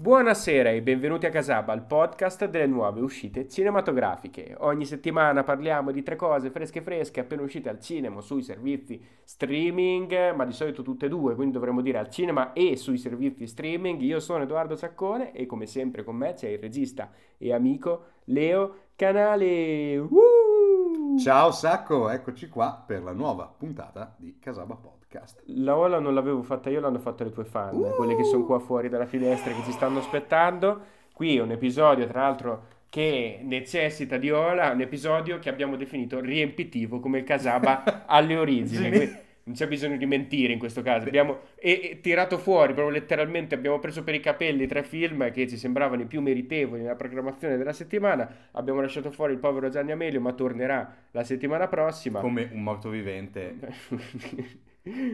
[0.00, 4.54] Buonasera e benvenuti a Casaba, il podcast delle nuove uscite cinematografiche.
[4.58, 10.34] Ogni settimana parliamo di tre cose fresche fresche appena uscite al cinema, sui servizi streaming,
[10.36, 14.00] ma di solito tutte e due, quindi dovremmo dire al cinema e sui servizi streaming.
[14.02, 18.90] Io sono Edoardo Saccone e come sempre con me c'è il regista e amico Leo
[18.94, 19.96] Canale.
[19.96, 21.18] Uh!
[21.18, 25.42] Ciao Sacco, eccoci qua per la nuova puntata di Casaba Podcast podcast.
[25.46, 27.94] La ola non l'avevo fatta io, l'hanno fatta le tue fan, uh!
[27.96, 30.96] quelle che sono qua fuori dalla finestra che ci stanno aspettando.
[31.14, 36.20] Qui è un episodio, tra l'altro, che necessita di ola, un episodio che abbiamo definito
[36.20, 38.96] riempitivo come il Casaba alle origini.
[38.96, 41.06] sì non c'è bisogno di mentire in questo caso.
[41.06, 45.48] Abbiamo e, e tirato fuori, proprio letteralmente, abbiamo preso per i capelli tre film che
[45.48, 48.30] ci sembravano i più meritevoli nella programmazione della settimana.
[48.50, 52.20] Abbiamo lasciato fuori il povero Gianni Amelio, ma tornerà la settimana prossima.
[52.20, 53.56] Come un morto vivente.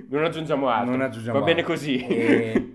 [0.08, 0.90] non aggiungiamo altro.
[0.90, 1.54] Non aggiungiamo Va altro.
[1.54, 2.06] bene così.
[2.06, 2.74] E...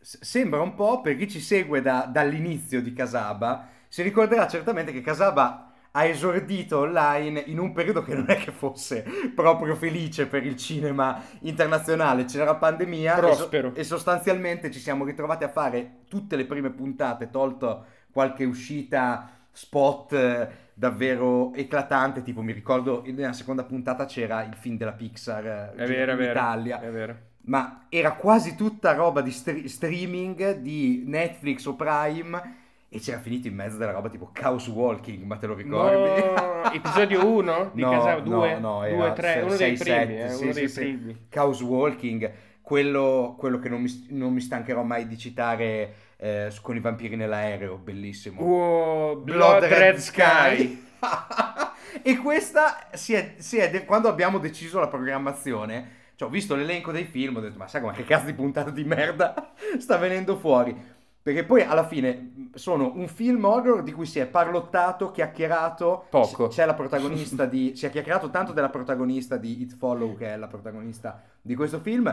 [0.00, 5.00] Sembra un po', per chi ci segue da, dall'inizio di Casaba, si ricorderà certamente che
[5.00, 10.46] Casaba ha esordito online in un periodo che non è che fosse proprio felice per
[10.46, 12.24] il cinema internazionale.
[12.24, 13.68] C'era la pandemia Prospero.
[13.68, 18.44] E, so- e sostanzialmente ci siamo ritrovati a fare tutte le prime puntate, tolto qualche
[18.44, 25.44] uscita spot davvero eclatante, tipo mi ricordo nella seconda puntata c'era il film della Pixar
[25.44, 26.80] eh, è vero, in è Italia.
[26.80, 27.16] È vero.
[27.46, 33.48] Ma era quasi tutta roba di stre- streaming di Netflix o Prime e c'era finito
[33.48, 36.22] in mezzo della roba tipo Chaos Walking, ma te lo ricordi?
[36.22, 40.42] No, episodio 1 di no, Casa 2, no, 2, 3, uno dei primi, eh, sì,
[40.44, 40.80] uno sì, dei sì.
[40.80, 41.26] primi.
[41.28, 46.76] Chaos Walking, quello, quello che non mi, non mi, stancherò mai di citare eh, con
[46.76, 48.42] i vampiri nell'aereo, bellissimo.
[48.42, 50.86] Oh, Blood, Blood Red, Red, Sky.
[52.02, 56.56] e questa si è, si è de- quando abbiamo deciso la programmazione, cioè ho visto
[56.56, 59.96] l'elenco dei film, ho detto ma sai come che cazzo di puntata di merda sta
[59.96, 60.96] venendo fuori?
[61.22, 66.06] Perché poi alla fine sono un film horror di cui si è parlottato, chiacchierato.
[66.08, 66.48] Poco.
[66.48, 67.76] C'è la protagonista di.
[67.76, 71.80] si è chiacchierato tanto della protagonista di It Follow, che è la protagonista di questo
[71.80, 72.06] film.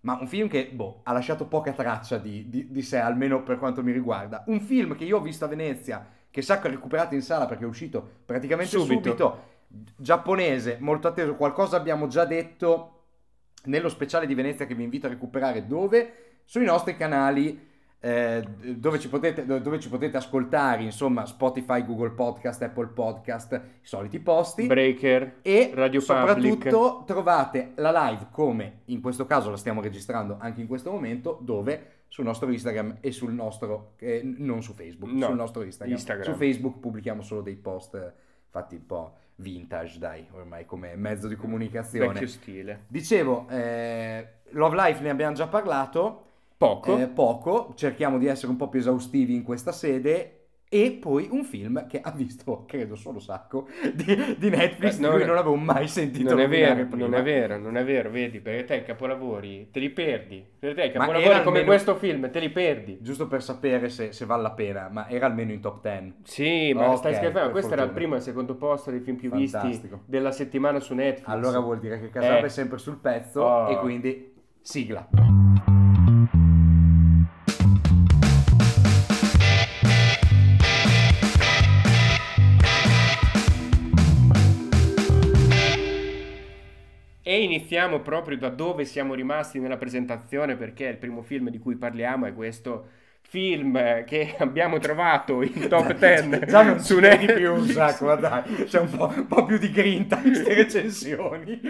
[0.00, 3.58] Ma un film che, boh, ha lasciato poca traccia di, di, di sé, almeno per
[3.58, 4.44] quanto mi riguarda.
[4.46, 7.64] Un film che io ho visto a Venezia, che Sacco ha recuperato in sala perché
[7.64, 9.08] è uscito praticamente subito.
[9.08, 9.56] subito.
[9.96, 11.34] Giapponese, molto atteso.
[11.34, 13.02] Qualcosa abbiamo già detto
[13.64, 15.66] nello speciale di Venezia che vi invito a recuperare.
[15.66, 16.40] Dove?
[16.44, 17.67] Sui nostri canali
[18.00, 18.44] eh,
[18.76, 24.20] dove, ci potete, dove, ci potete, ascoltare, insomma, Spotify, Google Podcast, Apple Podcast, i soliti
[24.20, 24.66] posti.
[24.66, 27.04] Breaker, e Radio soprattutto Public.
[27.06, 31.96] trovate la live come in questo caso la stiamo registrando anche in questo momento, dove
[32.08, 35.96] sul nostro Instagram e sul nostro, eh, non su Facebook, no, sul nostro Instagram.
[35.96, 36.24] Instagram.
[36.24, 38.14] Su Facebook pubblichiamo solo dei post
[38.50, 42.12] fatti un po' vintage, dai, ormai come mezzo di comunicazione.
[42.12, 42.84] Vecchio stile.
[42.88, 46.26] Dicevo, eh, Love Life ne abbiamo già parlato.
[46.58, 46.98] Poco.
[46.98, 50.32] Eh, poco, cerchiamo di essere un po' più esaustivi in questa sede.
[50.70, 55.14] E poi un film che ha visto, credo, solo sacco di, di Netflix, Beh, di
[55.14, 57.06] cui non avevo mai sentito non è vero, prima.
[57.06, 60.44] Non è vero, non è vero, vedi, perché te i capolavori te li perdi.
[60.58, 62.98] Per te i capolavori come almeno, questo film te li perdi.
[63.00, 66.14] Giusto per sapere se, se, vale la pena, ma era almeno in top 10.
[66.24, 69.16] Sì, ma okay, stai scherzando, questo era il primo e il secondo posto dei film
[69.16, 69.68] più Fantastico.
[69.68, 71.28] visti della settimana su Netflix.
[71.28, 72.46] Allora vuol dire che Casab eh.
[72.46, 73.70] è sempre sul pezzo oh.
[73.70, 75.08] e quindi sigla.
[87.38, 91.76] E iniziamo proprio da dove siamo rimasti nella presentazione perché il primo film di cui
[91.76, 92.88] parliamo è questo
[93.20, 98.64] film che abbiamo trovato in top 10 già non su Netflix più un sacco dai
[98.64, 101.60] c'è un po', un po', più di grinta in queste recensioni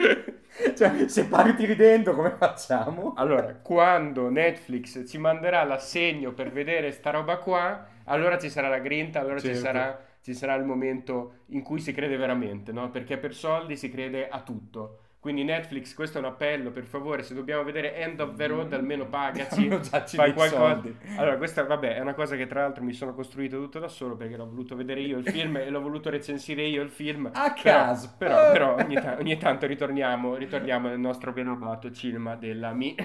[0.75, 3.13] cioè se parti ridendo come facciamo?
[3.19, 8.79] allora quando Netflix ci manderà l'assegno per vedere sta roba qua allora ci sarà la
[8.79, 9.55] grinta allora certo.
[9.55, 12.89] ci sarà ci sarà il momento in cui si crede veramente no?
[12.89, 17.23] perché per soldi si crede a tutto quindi Netflix, questo è un appello, per favore,
[17.23, 19.69] se dobbiamo vedere End of the Road almeno pagaci,
[20.17, 20.73] fai qualcosa.
[20.73, 20.97] Soldi.
[21.19, 24.17] Allora, questa vabbè, è una cosa che tra l'altro mi sono costruito tutto da solo
[24.17, 27.29] perché l'ho voluto vedere io il film e l'ho voluto recensire io il film.
[27.31, 28.15] A caso.
[28.17, 32.73] Però, però, però ogni, ta- ogni, tanto ritorniamo, ritorniamo nel nostro ben amato cinema della
[32.73, 32.97] mi...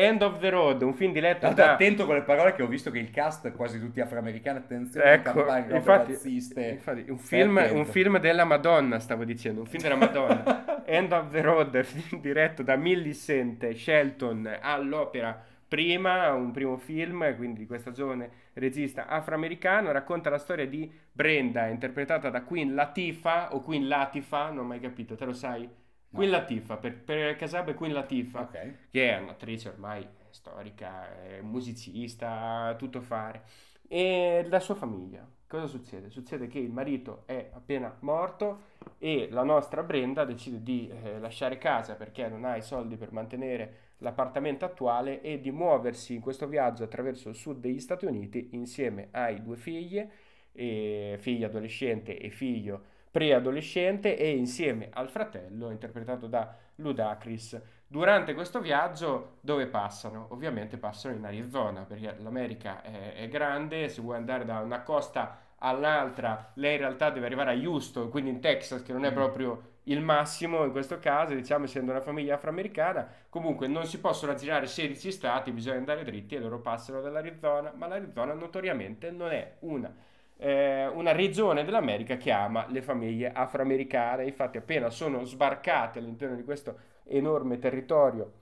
[0.00, 1.72] End of the Road, un film diretto da...
[1.72, 5.12] attento con le parole che ho visto che il cast è quasi tutti afroamericani, attenzione,
[5.12, 6.68] ecco, infatti, razziste.
[6.68, 10.84] Infatti, un film, un film, della Madonna, stavo dicendo, un film della Madonna.
[10.86, 15.38] End of the Road, film diretto da Millicent Shelton all'opera
[15.68, 21.66] prima, un primo film, quindi di questa giovane regista afroamericana, racconta la storia di Brenda,
[21.66, 25.68] interpretata da Queen Latifah o Queen Latifa, non ho mai capito, te lo sai?
[26.12, 28.76] Queen Latifah, per, per Casab è Queen Latifah, okay.
[28.90, 33.44] che è un'attrice ormai storica, è musicista, tutto fare.
[33.86, 36.10] E la sua famiglia, cosa succede?
[36.10, 38.68] Succede che il marito è appena morto
[38.98, 43.12] e la nostra Brenda decide di eh, lasciare casa perché non ha i soldi per
[43.12, 48.50] mantenere l'appartamento attuale e di muoversi in questo viaggio attraverso il sud degli Stati Uniti
[48.52, 50.10] insieme ai due figlie,
[50.52, 57.60] e figlio adolescente e figlio preadolescente e insieme al fratello interpretato da Ludacris.
[57.86, 60.28] Durante questo viaggio dove passano?
[60.30, 65.48] Ovviamente passano in Arizona perché l'America è, è grande, se vuoi andare da una costa
[65.62, 69.14] all'altra, lei in realtà deve arrivare a Houston, quindi in Texas, che non è mm.
[69.14, 74.32] proprio il massimo in questo caso, diciamo essendo una famiglia afroamericana, comunque non si possono
[74.32, 79.56] aggirare 16 stati, bisogna andare dritti e loro passano dall'Arizona, ma l'Arizona notoriamente non è
[79.60, 79.92] una
[80.40, 84.24] eh, una regione dell'America che ama le famiglie afroamericane.
[84.24, 88.32] Infatti, appena sono sbarcate all'interno di questo enorme territorio,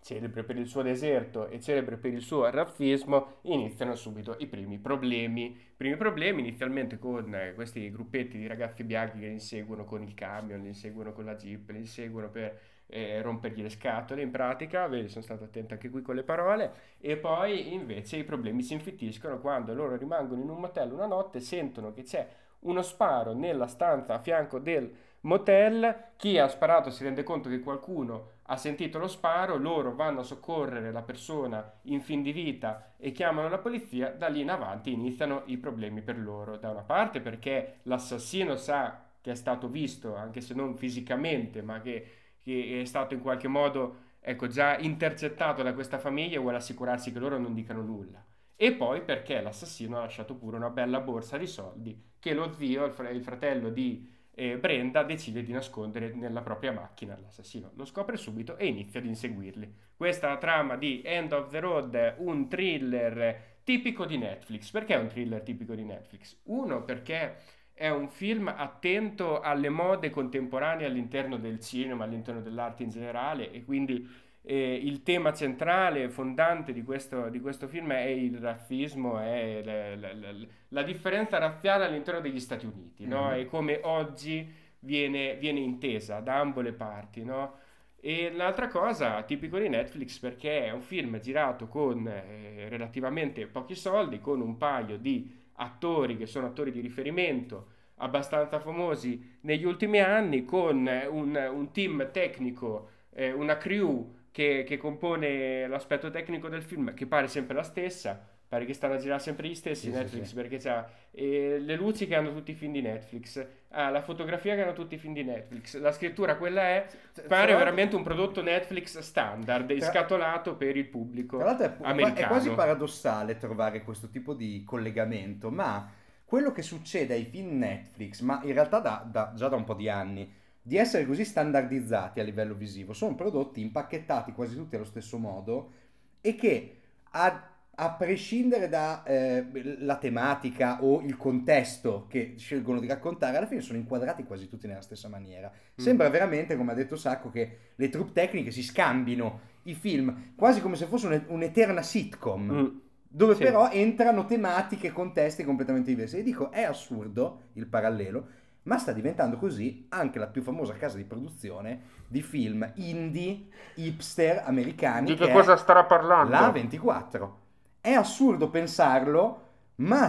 [0.00, 4.78] celebre per il suo deserto e celebre per il suo razzismo, iniziano subito i primi
[4.78, 5.46] problemi.
[5.46, 10.02] I primi problemi inizialmente con eh, questi gruppetti di ragazzi bianchi che li inseguono con
[10.02, 14.30] il camion, li inseguono con la jeep, li inseguono per eh, rompergli le scatole in
[14.30, 18.62] pratica, vedi sono stato attento anche qui con le parole, e poi invece i problemi
[18.62, 22.26] si infittiscono quando loro rimangono in un motel una notte, sentono che c'è
[22.60, 27.60] uno sparo nella stanza a fianco del motel, chi ha sparato si rende conto che
[27.60, 32.94] qualcuno ha sentito lo sparo, loro vanno a soccorrere la persona in fin di vita
[32.96, 36.82] e chiamano la polizia, da lì in avanti iniziano i problemi per loro, da una
[36.82, 42.80] parte perché l'assassino sa che è stato visto, anche se non fisicamente, ma che che
[42.80, 47.18] è stato in qualche modo ecco, già intercettato da questa famiglia e vuole assicurarsi che
[47.18, 48.24] loro non dicano nulla.
[48.56, 52.84] E poi perché l'assassino ha lasciato pure una bella borsa di soldi che lo zio,
[52.84, 57.14] il, fr- il fratello di eh, Brenda, decide di nascondere nella propria macchina.
[57.20, 59.70] L'assassino lo scopre subito e inizia ad inseguirli.
[59.94, 64.70] Questa è la trama di End of the Road, un thriller tipico di Netflix.
[64.70, 66.40] Perché è un thriller tipico di Netflix?
[66.44, 67.36] Uno, perché
[67.74, 73.62] è un film attento alle mode contemporanee all'interno del cinema, all'interno dell'arte in generale e
[73.62, 74.08] quindi
[74.42, 79.96] eh, il tema centrale, fondante di questo, di questo film è il razzismo, è la,
[79.96, 83.28] la, la, la, differenza razziale all'interno degli Stati Uniti no?
[83.28, 83.40] mm-hmm.
[83.40, 87.22] e come oggi viene, viene, intesa da ambo le parti.
[87.22, 87.58] No?
[88.00, 93.74] E l'altra cosa, tipico di Netflix, perché è un film girato con eh, relativamente pochi
[93.74, 99.98] soldi, con un paio di attori che sono attori di riferimento abbastanza famosi negli ultimi
[100.00, 106.62] anni, con un, un team tecnico, eh, una crew che, che, compone l'aspetto tecnico del
[106.62, 108.38] film, che pare sempre la stessa.
[108.50, 110.34] Pare che stanno a girare sempre gli stessi sì, Netflix sì, sì.
[110.34, 114.56] perché c'ha eh, le luci che hanno tutti i film di Netflix, ah, la fotografia
[114.56, 116.86] che hanno tutti i film di Netflix, la scrittura quella è,
[117.28, 119.86] pare veramente un prodotto Netflix standard, tra...
[119.88, 122.18] scatolato per il pubblico tra l'altro è, americano.
[122.18, 125.88] È quasi paradossale trovare questo tipo di collegamento, ma
[126.24, 129.74] quello che succede ai film Netflix, ma in realtà da, da, già da un po'
[129.74, 134.84] di anni, di essere così standardizzati a livello visivo, sono prodotti impacchettati quasi tutti allo
[134.84, 135.72] stesso modo
[136.20, 136.76] e che
[137.12, 137.50] a
[137.82, 143.78] a prescindere dalla eh, tematica o il contesto che scelgono di raccontare, alla fine sono
[143.78, 145.50] inquadrati quasi tutti nella stessa maniera.
[145.50, 145.82] Mm.
[145.82, 150.60] Sembra veramente, come ha detto Sacco, che le troupe tecniche si scambino i film, quasi
[150.60, 152.52] come se fosse un'eterna sitcom.
[152.52, 152.66] Mm.
[153.12, 153.42] Dove sì.
[153.42, 156.18] però entrano tematiche e contesti completamente diversi.
[156.18, 158.26] E dico, è assurdo il parallelo,
[158.62, 164.42] ma sta diventando così anche la più famosa casa di produzione di film indie, hipster,
[164.44, 165.06] americani.
[165.06, 166.32] Di che cosa starà parlando?
[166.32, 167.38] La 24.
[167.80, 170.08] È assurdo pensarlo, ma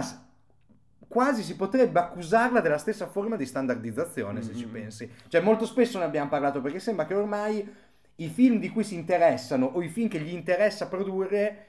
[1.06, 4.48] quasi si potrebbe accusarla della stessa forma di standardizzazione, mm-hmm.
[4.48, 4.72] se ci mm-hmm.
[4.72, 5.10] pensi.
[5.28, 7.74] Cioè, molto spesso ne abbiamo parlato perché sembra che ormai
[8.16, 11.66] i film di cui si interessano o i film che gli interessa produrre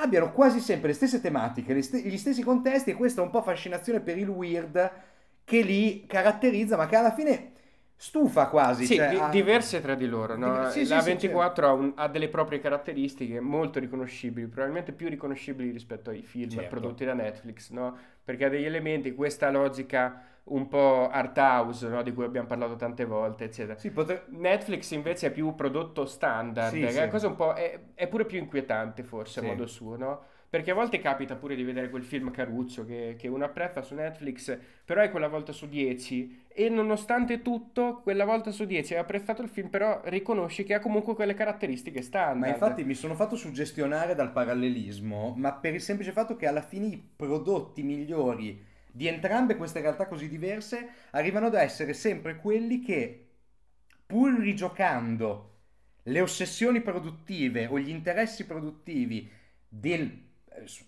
[0.00, 4.00] abbiano quasi sempre le stesse tematiche, gli stessi contesti e questa è un po' fascinazione
[4.00, 4.90] per il weird
[5.48, 7.52] che li caratterizza, ma che alla fine
[7.96, 8.84] stufa quasi.
[8.84, 9.28] Sì, cioè, di, ha...
[9.30, 10.36] diverse tra di loro.
[10.36, 10.68] No?
[10.68, 15.08] Sì, la sì, 24 sì, ha, un, ha, delle proprie caratteristiche molto riconoscibili, probabilmente più
[15.08, 16.68] riconoscibili rispetto ai film certo.
[16.68, 17.96] prodotti da Netflix, no?
[18.22, 22.02] perché ha degli elementi, questa logica un po' art house, no?
[22.02, 23.78] di cui abbiamo parlato tante volte, eccetera.
[23.90, 24.24] Potre...
[24.28, 26.74] Netflix invece è più prodotto standard.
[26.74, 30.22] È, è, pure più inquietante forse a modo suo, no?
[30.50, 33.94] Perché a volte capita pure di vedere quel film caruccio che, che uno apprezza su
[33.94, 39.00] Netflix, però è quella volta su 10 e nonostante tutto, quella volta su 10 hai
[39.00, 42.38] apprezzato il film, però riconosci che ha comunque quelle caratteristiche standard.
[42.38, 46.62] Ma infatti mi sono fatto suggestionare dal parallelismo, ma per il semplice fatto che alla
[46.62, 52.80] fine i prodotti migliori di entrambe queste realtà così diverse arrivano ad essere sempre quelli
[52.80, 53.26] che,
[54.06, 55.56] pur rigiocando
[56.04, 59.30] le ossessioni produttive o gli interessi produttivi
[59.68, 60.27] del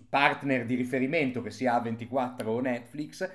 [0.09, 3.29] partner di riferimento, che sia A24 o Netflix,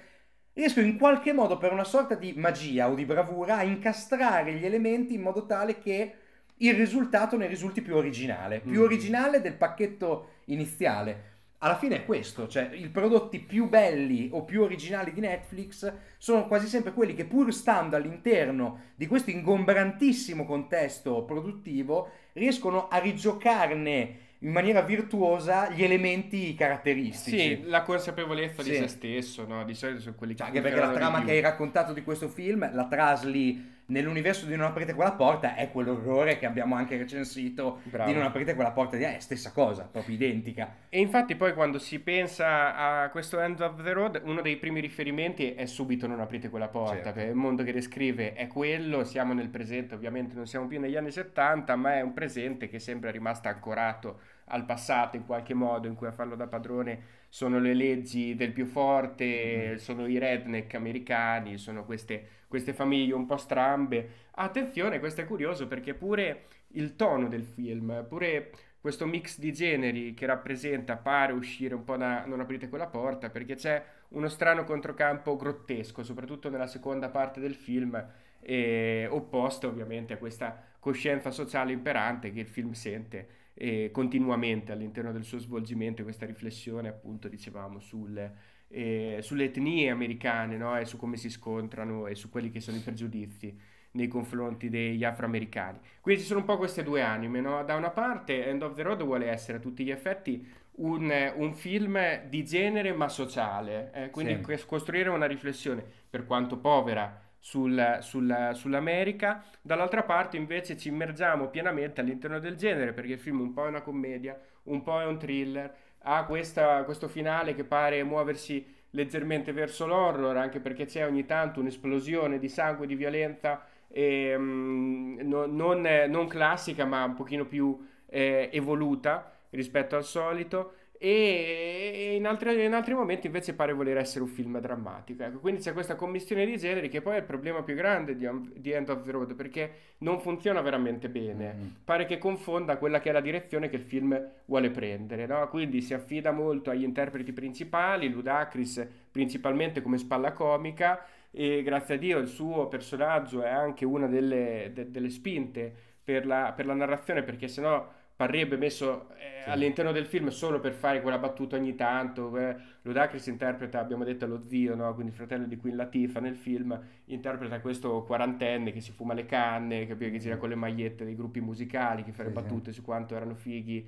[0.53, 4.65] riescono in qualche modo per una sorta di magia o di bravura a incastrare gli
[4.65, 6.13] elementi in modo tale che
[6.57, 8.83] il risultato ne risulti più originale, più Mm.
[8.83, 11.33] originale del pacchetto iniziale.
[11.59, 16.47] Alla fine è questo, cioè i prodotti più belli o più originali di Netflix sono
[16.47, 24.19] quasi sempre quelli che pur stando all'interno di questo ingombrantissimo contesto produttivo riescono a rigiocarne
[24.45, 27.37] in maniera virtuosa gli elementi caratteristici.
[27.37, 28.75] Sì, la consapevolezza di Sì.
[28.75, 29.63] se stesso, no?
[29.65, 32.03] Di solito sono quelli che Cioè, anche perché la trama di che hai raccontato di
[32.03, 36.97] questo film, la trasli nell'universo di Non aprite quella porta, è quell'orrore che abbiamo anche
[36.97, 38.09] recensito Bravo.
[38.09, 40.75] di Non aprite quella porta, di- è stessa cosa, proprio identica.
[40.89, 44.79] E infatti poi quando si pensa a questo End of the Road, uno dei primi
[44.79, 47.11] riferimenti è subito non aprite quella porta, Certo.
[47.13, 50.95] perché il mondo che descrive è quello, siamo nel presente, ovviamente non siamo più negli
[50.95, 55.87] anni 70, ma è un presente che sembra rimasto ancorato al passato in qualche modo,
[55.87, 59.75] in cui a farlo da padrone sono le leggi del più forte, Mm.
[59.75, 64.09] sono i redneck americani, sono queste, queste famiglie un po' strambe.
[64.31, 70.13] Attenzione, questo è curioso perché pure il tono del film, pure questo mix di generi
[70.13, 74.63] che rappresenta pare uscire un po' da non aprite quella porta perché c'è uno strano
[74.63, 78.03] controcampo grottesco, soprattutto nella seconda parte del film,
[78.41, 85.11] eh, opposto ovviamente a questa coscienza sociale imperante che il film sente eh, continuamente all'interno
[85.11, 88.31] del suo svolgimento, questa riflessione appunto dicevamo sul,
[88.67, 90.77] eh, sulle etnie americane no?
[90.77, 93.57] e su come si scontrano e su quelli che sono i pregiudizi
[93.91, 95.79] nei confronti degli afroamericani.
[96.01, 97.63] Quindi ci sono un po' queste due anime, no?
[97.63, 100.45] Da una parte End of the Road vuole essere a tutti gli effetti
[100.77, 104.41] un, un film di genere ma sociale, eh, quindi Sì.
[104.41, 111.47] cos- costruire una riflessione per quanto povera sul- sul- sull'America, dall'altra parte invece ci immergiamo
[111.49, 115.05] pienamente all'interno del genere perché il film un po' è una commedia, un po' è
[115.05, 115.71] un thriller,
[116.07, 121.59] ha questa- questo finale che pare muoversi leggermente verso l'horror, anche perché c'è ogni tanto
[121.59, 127.77] un'esplosione di sangue, di violenza, ehm, no- non, eh, non classica, ma un pochino più
[128.07, 130.73] eh, evoluta rispetto al solito.
[130.97, 135.23] E in altri, in altri momenti invece pare voler essere un film drammatico.
[135.23, 138.27] Ecco, quindi c'è questa commistione di generi che poi è il problema più grande di,
[138.55, 141.67] di End of the Road perché non funziona veramente bene Mm.
[141.83, 145.47] pare che confonda quella che è la direzione che il film vuole prendere, no?
[145.49, 151.97] Quindi si affida molto agli interpreti principali, Ludacris principalmente come spalla comica e grazie a
[151.97, 155.73] Dio il suo personaggio è anche una delle, de- delle spinte
[156.03, 159.49] per la, per la narrazione perché sennò parrebbe messo eh, Sì.
[159.49, 162.35] all'interno del film solo per fare quella battuta ogni tanto.
[162.37, 164.91] eh, Ludacris interpreta, abbiamo detto, lo zio, no?
[164.93, 169.25] Quindi il fratello di Queen Latifah nel film, interpreta questo quarantenne che si fuma le
[169.25, 170.11] canne, capito?
[170.11, 172.41] che gira con le magliette dei gruppi musicali, che fa le Sì, sì.
[172.41, 173.87] battute su quanto erano fighi.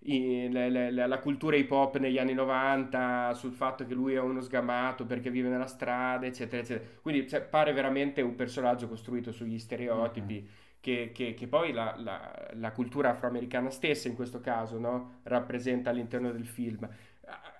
[0.00, 4.14] i- la, la- la- la cultura hip hop negli anni 90 sul fatto che lui
[4.14, 8.88] è uno sgamato perché vive nella strada eccetera eccetera quindi cioè, pare veramente un personaggio
[8.88, 10.46] costruito sugli stereotipi
[10.84, 15.88] che, che- che poi la, la- la cultura afroamericana stessa in questo caso no, rappresenta
[15.90, 16.86] all'interno del film.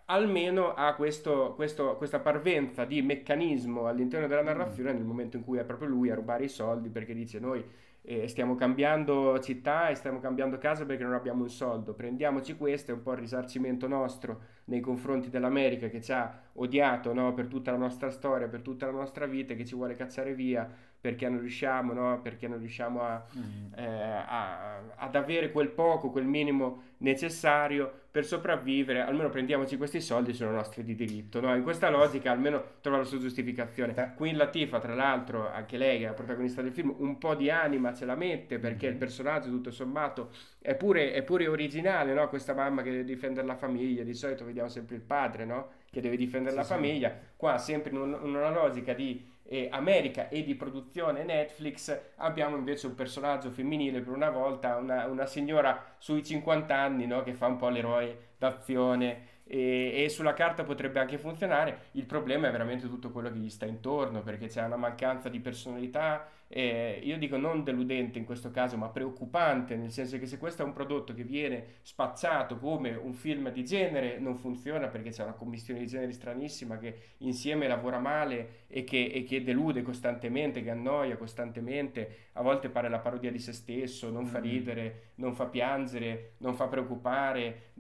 [0.06, 5.56] Almeno ha questo- questo- questa parvenza di meccanismo all'interno della narrazione nel momento in cui
[5.58, 7.64] è proprio lui a rubare i soldi perché dice noi
[8.06, 12.90] eh, stiamo cambiando città e stiamo cambiando casa perché non abbiamo un soldo, prendiamoci questo,
[12.90, 17.46] è un po' il risarcimento nostro nei confronti dell'America che ci ha odiato no, per
[17.46, 20.68] tutta la nostra storia, per tutta la nostra vita, che ci vuole cacciare via
[21.04, 23.74] perché non riusciamo, no, perché non riusciamo a, Mm.
[23.76, 30.32] eh, a- ad avere quel poco, quel minimo necessario per sopravvivere, almeno prendiamoci questi soldi,
[30.32, 31.40] sono nostri di diritto.
[31.42, 31.54] no?
[31.54, 34.14] In questa logica almeno trova la sua giustificazione.
[34.16, 37.50] Queen Latifah, tra l'altro, anche lei che è la protagonista del film, un po' di
[37.50, 40.30] anima ce la mette perché il personaggio tutto sommato
[40.62, 42.28] è pure, è pure originale, no?
[42.28, 45.68] questa mamma che deve difendere la famiglia, di solito vediamo sempre il padre no?
[45.90, 46.72] che deve difendere Sì, la sì.
[46.72, 51.98] famiglia, qua sempre in, un- in una logica di eh, America e di produzione Netflix
[52.16, 57.22] abbiamo invece un personaggio femminile per una volta, una, una signora sui 50 anni no?
[57.22, 62.48] che fa un po' l'eroe d'azione e, e sulla carta potrebbe anche funzionare, il problema
[62.48, 67.00] è veramente tutto quello che gli sta intorno perché c'è una mancanza di personalità, eh,
[67.02, 70.64] io dico non deludente in questo caso ma preoccupante, nel senso che se questo è
[70.64, 75.32] un prodotto che viene spacciato come un film di genere non funziona perché c'è una
[75.32, 80.70] commissione di generi stranissima che insieme lavora male e che, e che delude costantemente, che
[80.70, 84.42] annoia costantemente, a volte pare la parodia di se stesso, non fa Mm.
[84.42, 87.72] ridere, non fa piangere, non fa preoccupare,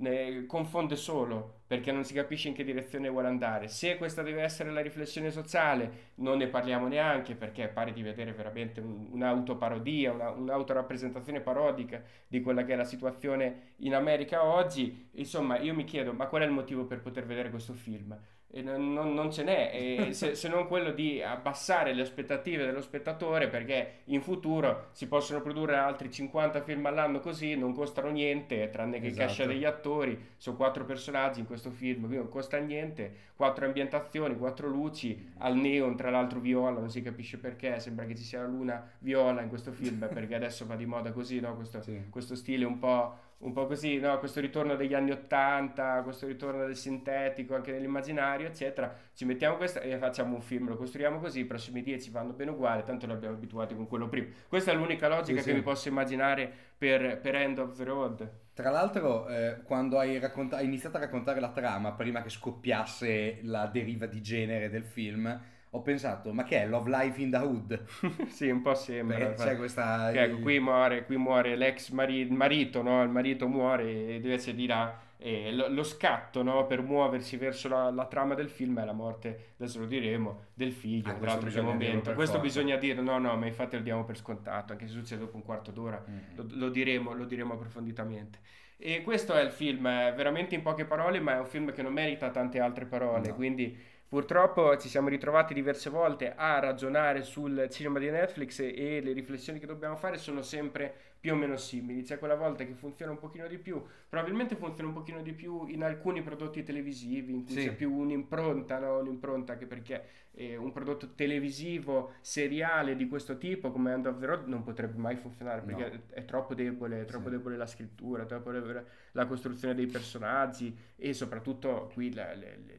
[0.46, 3.66] confonde solo perché non si capisce in che direzione vuole andare.
[3.66, 8.32] Se questa deve essere la riflessione sociale, non ne parliamo neanche perché pare di vedere
[8.32, 15.08] veramente un, un'autoparodia, una, un'autorappresentazione parodica di quella che è la situazione in America oggi.
[15.14, 18.16] Insomma, io mi chiedo, ma qual è il motivo per poter vedere questo film?
[18.62, 23.48] Non, non, non, ce n'è, se, se, non quello di abbassare le aspettative dello spettatore
[23.48, 29.00] perché in futuro si possono produrre altri 50 film all'anno così, non costano niente, tranne
[29.00, 29.26] che esatto.
[29.26, 34.36] cascia degli attori, sono quattro personaggi in questo film, quindi non costa niente, quattro ambientazioni,
[34.36, 38.40] quattro luci, al neon tra l'altro viola, non si capisce perché, sembra che ci sia
[38.40, 41.56] la luna viola in questo film perché adesso va di moda così, no?
[41.56, 42.04] questo, sì.
[42.10, 44.18] questo stile un po' un po' così, no?
[44.18, 48.94] questo ritorno degli anni Ottanta, questo ritorno del sintetico anche nell'immaginario, eccetera.
[49.14, 52.52] Ci mettiamo questo e facciamo un film, lo costruiamo così, i prossimi dieci vanno bene
[52.52, 54.28] uguali, tanto lo abbiamo abituati con quello prima.
[54.48, 55.56] Questa è l'unica logica sì, che sì.
[55.56, 58.30] mi posso immaginare per, per, End of the Road.
[58.54, 63.40] Tra l'altro, eh, quando hai, racconta- hai iniziato a raccontare la trama, prima che scoppiasse
[63.42, 65.40] la deriva di genere del film,
[65.74, 67.84] ho pensato, ma che è Love Life in the Hood?
[68.28, 69.26] sì, un po' sembra.
[69.26, 70.12] Beh, c'è questa...
[70.12, 73.02] Ecco, qui muore, qui muore l'ex mari- marito, no?
[73.02, 75.02] Il marito muore e invece dirà...
[75.16, 78.92] E lo, lo, scatto no, per muoversi verso la, la, trama del film è la
[78.92, 81.08] morte, adesso lo diremo, del figlio.
[81.08, 82.12] Ah, tra l'altro momento.
[82.12, 82.38] Questo forza.
[82.40, 85.42] bisogna dire, no, no, ma infatti lo diamo per scontato, anche se succede dopo un
[85.42, 86.18] quarto d'ora, mm.
[86.36, 88.38] lo, lo, diremo, lo diremo approfonditamente.
[88.76, 91.94] E questo è il film, veramente in poche parole, ma è un film che non
[91.94, 93.34] merita tante altre parole, no.
[93.34, 93.74] quindi
[94.08, 99.58] Purtroppo ci siamo ritrovati diverse volte a ragionare sul cinema di Netflix e, le riflessioni
[99.58, 102.02] che dobbiamo fare sono sempre più o meno simili.
[102.02, 105.66] C'è quella volta che funziona un pochino di più, probabilmente funziona un pochino di più
[105.68, 107.66] in alcuni prodotti televisivi in cui sì.
[107.66, 108.98] c'è più un'impronta, no?
[108.98, 114.26] un'impronta anche perché eh, un prodotto televisivo seriale di questo tipo come End of the
[114.26, 116.00] Road non potrebbe mai funzionare perché no.
[116.10, 117.36] è, troppo debole, è troppo sì.
[117.36, 122.32] debole la scrittura, è troppo debole la costruzione dei personaggi e soprattutto qui la,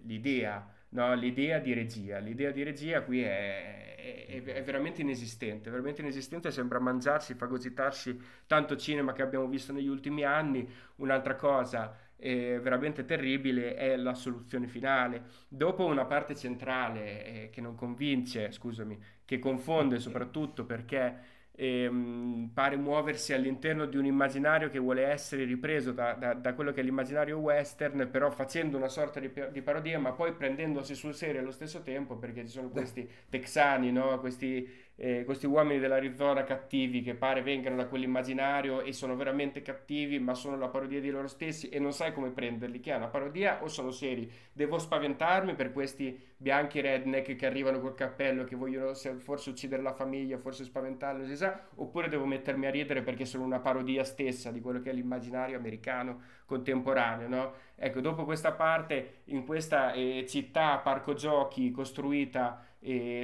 [0.03, 5.99] l'idea No, l'idea di regia, l'idea di regia qui è, è, è, veramente inesistente, veramente
[5.99, 10.65] inesistente, sembra mangiarsi, fagocitarsi tanto cinema che abbiamo visto negli ultimi anni.
[10.95, 15.23] Un'altra cosa eh, veramente terribile è la soluzione finale.
[15.49, 22.51] Dopo una parte centrale eh, che non convince, scusami, che confonde soprattutto perché e, mh,
[22.53, 26.81] pare muoversi all'interno di un immaginario che vuole essere ripreso da, da, da, quello che
[26.81, 31.39] è l'immaginario western, però facendo una sorta di, di, parodia, ma poi prendendosi sul serio
[31.39, 34.19] allo stesso tempo, perché ci sono questi texani, no?
[34.19, 40.19] questi eh, questi uomini dell'Arizona cattivi che pare vengano da quell'immaginario e sono veramente cattivi
[40.19, 43.07] ma sono la parodia di loro stessi e non sai come prenderli, che è una
[43.07, 44.31] parodia o sono seri.
[44.53, 49.93] Devo spaventarmi per questi bianchi redneck che arrivano col cappello che vogliono forse uccidere la
[49.93, 54.51] famiglia, forse spaventarli, si sa, oppure devo mettermi a ridere perché sono una parodia stessa
[54.51, 57.53] di quello che è l'immaginario americano contemporaneo, no?
[57.75, 62.63] Ecco, dopo questa parte, in questa eh, città, parco giochi costruita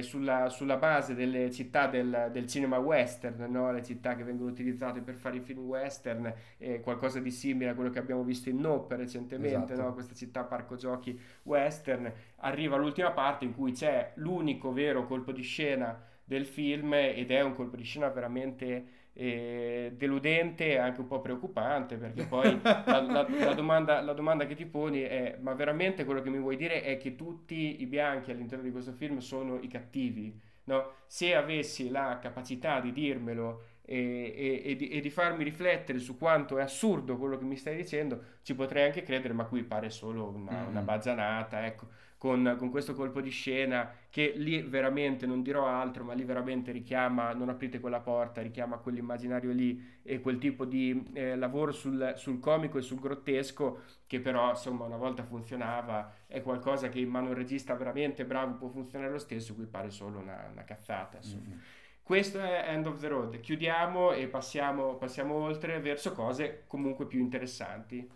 [0.02, 3.70] sulla, sulla, base delle città del, del cinema western, no?
[3.70, 7.74] le città che vengono utilizzate per fare i film western, eh, qualcosa di simile a
[7.74, 9.88] quello che abbiamo visto in Nope recentemente, esatto.
[9.88, 9.94] no?
[9.94, 15.42] questa città parco giochi western, arriva l'ultima parte in cui c'è l'unico vero colpo di
[15.42, 21.06] scena del film ed è un colpo di scena veramente eh, deludente e anche un
[21.06, 25.52] po' preoccupante perché poi la, la, la, domanda, la, domanda, che ti poni è ma
[25.54, 29.18] veramente quello che mi vuoi dire è che tutti i bianchi all'interno di questo film
[29.18, 30.40] sono i cattivi?
[30.64, 30.92] No?
[31.06, 36.16] Se avessi la capacità di dirmelo e, e, e, di, e, di, farmi riflettere su
[36.16, 39.90] quanto è assurdo quello che mi stai dicendo, ci potrei anche credere, ma qui pare
[39.90, 40.68] solo una, mm-hmm.
[40.68, 41.66] una bazzanata.
[41.66, 41.88] Ecco
[42.22, 46.70] con, con, questo colpo di scena che lì veramente, non dirò altro, ma lì veramente
[46.70, 52.12] richiama, non aprite quella porta, richiama quell'immaginario lì e quel tipo di eh, lavoro sul,
[52.14, 57.08] sul, comico e sul grottesco che però insomma una volta funzionava, è qualcosa che in
[57.08, 61.18] mano un regista veramente bravo può funzionare lo stesso, qui pare solo una, una cazzata.
[61.26, 61.58] Mm-hmm.
[62.04, 67.18] Questo è End of the Road, chiudiamo e passiamo, passiamo oltre verso cose comunque più
[67.18, 68.08] interessanti.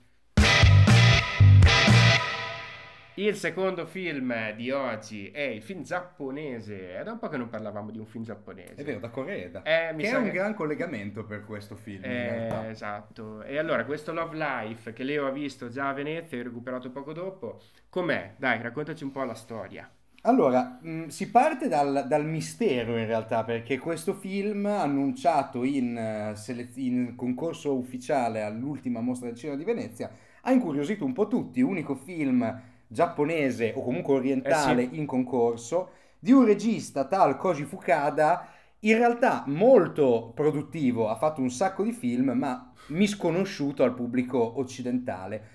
[3.18, 6.98] Il secondo film di oggi è il film giapponese.
[6.98, 8.74] È da un po' che non parlavamo di un film giapponese.
[8.74, 9.62] È vero, da Corea.
[9.62, 10.33] Eh, che è un che...
[10.33, 12.05] gran collegamento per questo film.
[12.05, 13.42] Eh, esatto.
[13.42, 17.14] E allora, questo Love Life che Leo ha visto già a Venezia e recuperato poco
[17.14, 18.35] dopo, com'è?
[18.37, 19.90] Dai, raccontaci un po' la storia.
[20.22, 26.33] Allora, mh, mm, si parte dal, dal, mistero in realtà, perché questo film, annunciato in,
[26.35, 30.11] sele- in concorso ufficiale all'ultima mostra del cinema di Venezia,
[30.42, 31.62] ha incuriosito un po' tutti.
[31.62, 34.99] Unico film giapponese o comunque orientale eh sì.
[34.99, 38.49] in concorso di un regista tal Koji Fukada
[38.81, 45.55] in realtà molto produttivo, ha fatto un sacco di film ma misconosciuto al pubblico occidentale.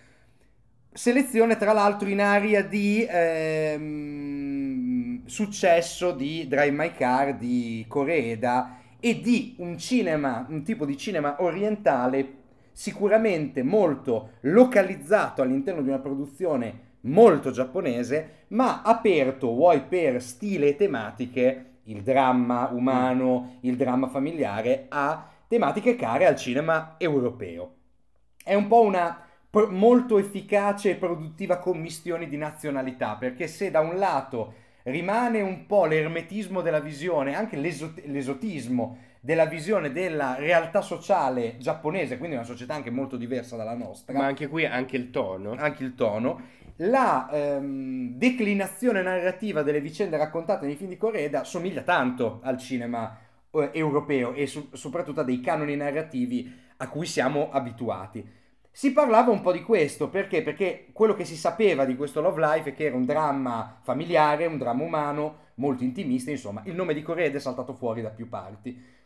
[0.91, 4.41] selezione tra l'altro in area di ehm,
[5.25, 11.41] successo di Drive My Car di Koreeda e di un cinema, un tipo di cinema
[11.41, 12.39] orientale
[12.73, 20.75] sicuramente molto localizzato all'interno di una produzione molto giapponese, ma aperto, vuoi per stile e
[20.75, 27.75] tematiche, il dramma umano, il dramma familiare, a tematiche care al cinema europeo.
[28.43, 33.81] È un po' una pro- molto efficace e produttiva commistione di nazionalità, perché se da
[33.81, 40.81] un lato rimane un po' l'ermetismo della visione, anche l'esot- l'esotismo della visione della realtà
[40.81, 44.17] sociale giapponese, quindi una società anche molto diversa dalla nostra.
[44.17, 45.55] Ma anche qui anche il tono.
[45.57, 46.41] Anche il tono.
[46.77, 53.15] La ehm, declinazione narrativa delle vicende raccontate nei film di Coreda somiglia tanto al cinema
[53.51, 58.39] eh, europeo e su- soprattutto a dei canoni narrativi a cui siamo abituati.
[58.71, 60.41] Si parlava un po' di questo perché?
[60.41, 64.47] Perché quello che si sapeva di questo Love Life è che era un dramma familiare,
[64.47, 68.27] un dramma umano, molto intimista, insomma, il nome di Coreda è saltato fuori da più
[68.27, 68.99] parti.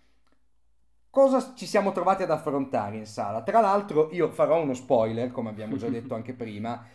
[1.15, 3.41] Cosa ci siamo trovati ad affrontare in sala?
[3.41, 6.86] Tra l'altro io farò uno spoiler, come abbiamo già detto anche prima.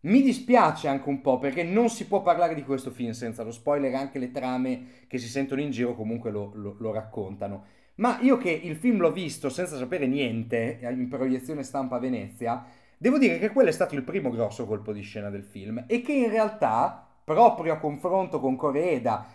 [0.00, 3.50] Mi dispiace anche un po' perché non si può parlare di questo film senza lo
[3.50, 7.64] spoiler, anche le trame che si sentono in giro comunque lo, lo, lo raccontano.
[7.94, 12.62] Ma io che il film l'ho visto senza sapere niente, in proiezione stampa a Venezia,
[12.98, 16.02] devo dire che quello è stato il primo grosso colpo di scena del film e
[16.02, 19.26] che in realtà, proprio a confronto con Coreeda,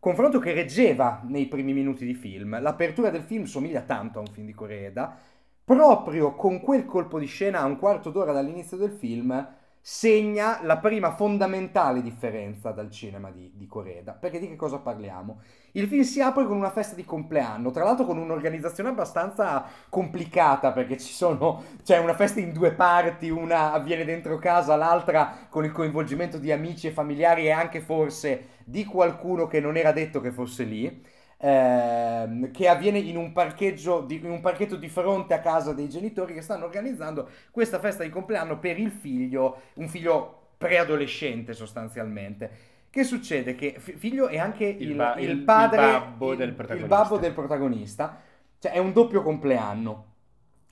[0.00, 2.60] confronto che reggeva nei primi minuti di film.
[2.60, 5.16] L'apertura del film somiglia tanto a un film di Coreeda.
[5.62, 9.48] Proprio con quel colpo di scena, a un quarto d'ora dall'inizio del film,
[9.82, 14.12] segna la prima fondamentale differenza dal cinema di, di Coreda.
[14.12, 15.40] Perché di che cosa parliamo?
[15.72, 20.72] Il film si apre con una festa di compleanno, tra l'altro con un'organizzazione abbastanza complicata
[20.72, 25.64] perché ci sono, c'è una festa in due parti, una avviene dentro casa, l'altra con
[25.64, 30.20] il coinvolgimento di amici e familiari e anche forse di qualcuno che non era detto
[30.20, 31.18] che fosse lì.
[31.42, 35.88] Ehm, che avviene in un, parcheggio di, in un parchetto di fronte a casa dei
[35.88, 42.50] genitori che stanno organizzando questa festa di compleanno per il figlio, un figlio preadolescente sostanzialmente.
[42.90, 43.54] Che succede?
[43.54, 47.32] Che figlio è anche il, Il ba- il padre, il babbo del il babbo del
[47.32, 48.20] protagonista,
[48.58, 50.06] cioè è un doppio compleanno.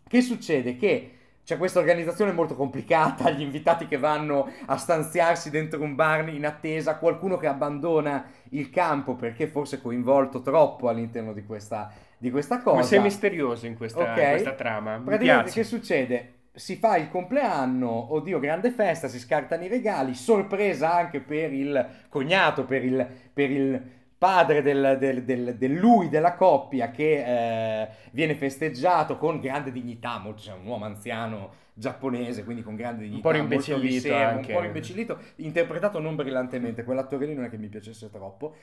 [0.07, 0.77] Che succede?
[0.77, 1.18] Che
[1.49, 6.45] c'è questa organizzazione molto complicata, gli invitati che vanno a stanziarsi dentro un bar in
[6.45, 12.59] attesa, qualcuno che abbandona il campo perché forse coinvolto troppo all'interno di questa, di questa
[12.59, 12.73] cosa.
[12.73, 14.19] Come sei misterioso in questa, Ok.
[14.19, 14.99] in questa trama.
[14.99, 15.61] Mi Praticamente piace.
[15.61, 16.33] che succede?
[16.53, 21.89] Si fa il compleanno, oddio, grande festa, si scartano i regali, sorpresa anche per il
[22.11, 23.83] cognato, per il, per il
[24.19, 30.19] padre del, del- del- del lui, della coppia, che eh, viene festeggiato con grande dignità,
[30.19, 33.23] molto, cioè un uomo anziano giapponese, quindi con grande dignità.
[33.23, 34.53] po' molto rimbecillito anche.
[34.53, 38.55] Un po' rimbecillito, interpretato non brillantemente, quell'attore lì non è che mi piacesse troppo.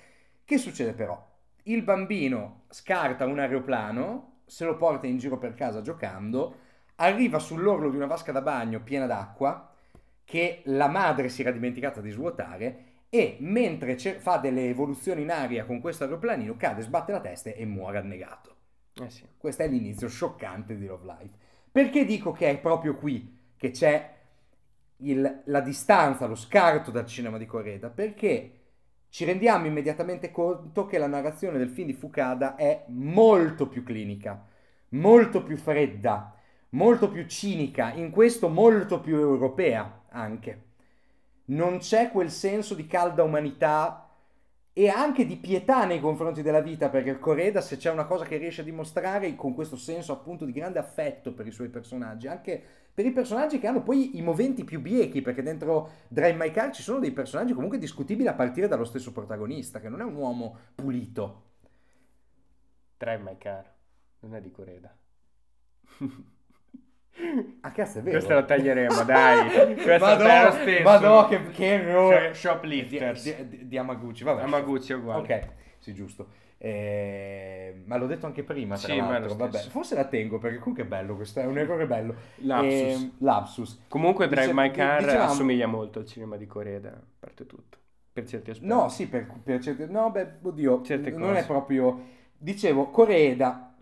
[0.43, 1.25] Che succede però?
[1.63, 6.57] Il bambino scarta un aeroplano, se lo porta in giro per casa giocando,
[6.97, 9.69] arriva sull'orlo di una vasca da bagno piena d'acqua
[10.23, 12.84] che la madre si era dimenticata di svuotare
[13.15, 17.49] e mentre cer- fa delle evoluzioni in aria con questo aeroplanino cade, sbatte la testa
[17.51, 18.55] e muore annegato.
[19.01, 19.25] Eh sì.
[19.37, 21.37] Questo è l'inizio scioccante di Love Life.
[21.71, 24.13] Perché dico che è proprio qui che c'è
[24.97, 27.89] il- la distanza, lo scarto dal cinema di Coreda?
[27.89, 28.51] Perché
[29.09, 34.45] ci rendiamo immediatamente conto che la narrazione del film di Fukada è molto più clinica,
[34.89, 36.35] molto più fredda,
[36.69, 40.63] molto più cinica, in questo molto più europea anche.
[41.45, 44.09] Non c'è quel senso di calda umanità
[44.73, 48.25] e anche di pietà nei confronti della vita, perché il Coreda, se c'è una cosa
[48.25, 52.27] che riesce a dimostrare con questo senso appunto di grande affetto per i suoi personaggi,
[52.27, 52.61] anche
[52.93, 56.71] per i personaggi che hanno poi i moventi più biechi, perché dentro Drive My Car
[56.71, 60.15] ci sono dei personaggi comunque discutibili a partire dallo stesso protagonista, che non è un
[60.15, 61.43] uomo pulito.
[62.97, 63.73] Drive My Car.
[64.19, 64.93] Non è di Coreda.
[67.61, 68.17] Ah, cazzo, è vero.
[68.17, 69.75] Questo lo taglieremo, dai.
[69.81, 70.83] Questo Madò, è lo stesso.
[70.83, 72.33] madò, che, che errore.
[72.33, 73.23] Sh- Shoplifters.
[73.23, 74.41] Di, di- di Amaguchi, vabbè.
[74.41, 75.21] Yamaguchi è uguale.
[75.21, 75.47] Ok,
[75.79, 76.27] sì, giusto.
[76.57, 79.35] Eh, ma l'ho detto anche prima, tra Sì, l'altro.
[79.35, 82.15] Vabbè, forse la tengo perché comunque è bello questo, è un errore bello.
[82.37, 82.71] Lapsus.
[82.71, 83.83] Ehm, lapsus.
[83.87, 87.77] Comunque Drive Dice- My Car dicevamo- assomiglia molto al cinema di Coreda, a parte tutto.
[88.11, 88.67] Per certi aspetti.
[88.69, 89.85] No, sì, per, per certe...
[89.87, 91.39] No, beh, oddio, Certe non cose.
[91.41, 92.01] è proprio...
[92.37, 93.74] Dicevo, Coreda,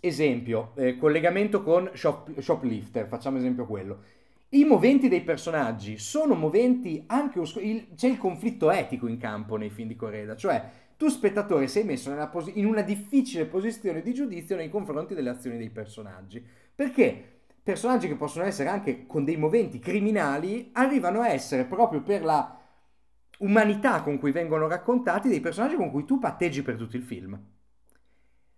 [0.00, 4.02] esempio, eh, collegamento con shop- Shoplifter, facciamo esempio quello.
[4.50, 9.56] I moventi dei personaggi sono moventi anche oscuri, il- c'è il conflitto etico in campo
[9.56, 14.14] nei film di Coreda, cioè tu spettatore sei messo posi- in una difficile posizione di
[14.14, 16.44] giudizio nei confronti delle azioni dei personaggi.
[16.74, 17.36] Perché?
[17.68, 22.58] personaggi che possono essere anche con dei moventi criminali, arrivano a essere proprio per la
[23.40, 27.38] umanità con cui vengono raccontati dei personaggi con cui tu patteggi per tutto il film.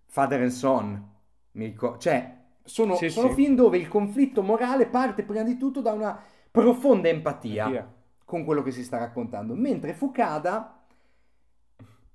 [0.06, 1.08] Father and Son,
[1.52, 3.34] mi ricordo, cioè sono, Sì, sono sì.
[3.34, 6.18] film dove il conflitto morale parte prima di tutto da una
[6.50, 7.94] profonda empatia Empatia.
[8.24, 10.84] con quello che si sta raccontando, mentre Fukada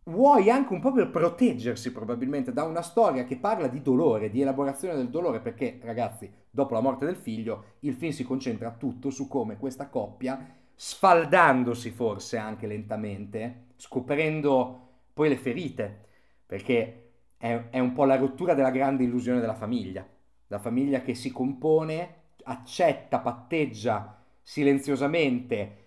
[0.07, 4.41] vuoi anche un po' per proteggersi probabilmente da una storia che parla di dolore, di
[4.41, 9.09] elaborazione del dolore, perché ragazzi, dopo la morte del figlio, il film si concentra tutto
[9.09, 14.81] su come questa coppia, sfaldandosi forse anche lentamente, scoprendo
[15.13, 16.05] poi le ferite,
[16.45, 17.04] perché
[17.37, 20.07] è, è un po' la rottura della grande illusione della famiglia,
[20.47, 25.83] la famiglia che si compone, accetta, patteggia silenziosamente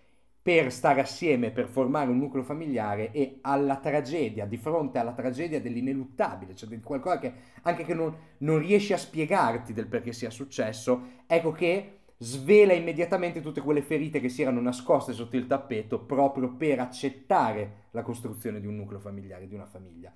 [0.48, 5.60] per stare assieme, per formare un nucleo familiare e alla tragedia, di fronte alla tragedia
[5.60, 7.32] dell'ineluttabile, cioè di qualcosa che
[7.62, 13.40] anche che non, non riesci a spiegarti del perché sia successo, ecco che svela immediatamente
[13.42, 18.58] tutte quelle ferite che si erano nascoste sotto il tappeto proprio per accettare la costruzione
[18.58, 20.12] di un nucleo familiare, di una famiglia.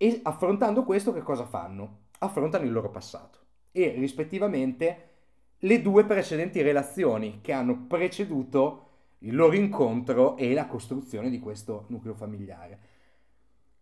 [0.00, 2.06] E affrontando questo che cosa fanno?
[2.20, 3.38] Affrontano il loro passato
[3.72, 5.06] e rispettivamente
[5.58, 8.86] le due precedenti relazioni che hanno preceduto
[9.18, 12.78] il loro incontro e la costruzione di questo nucleo familiare.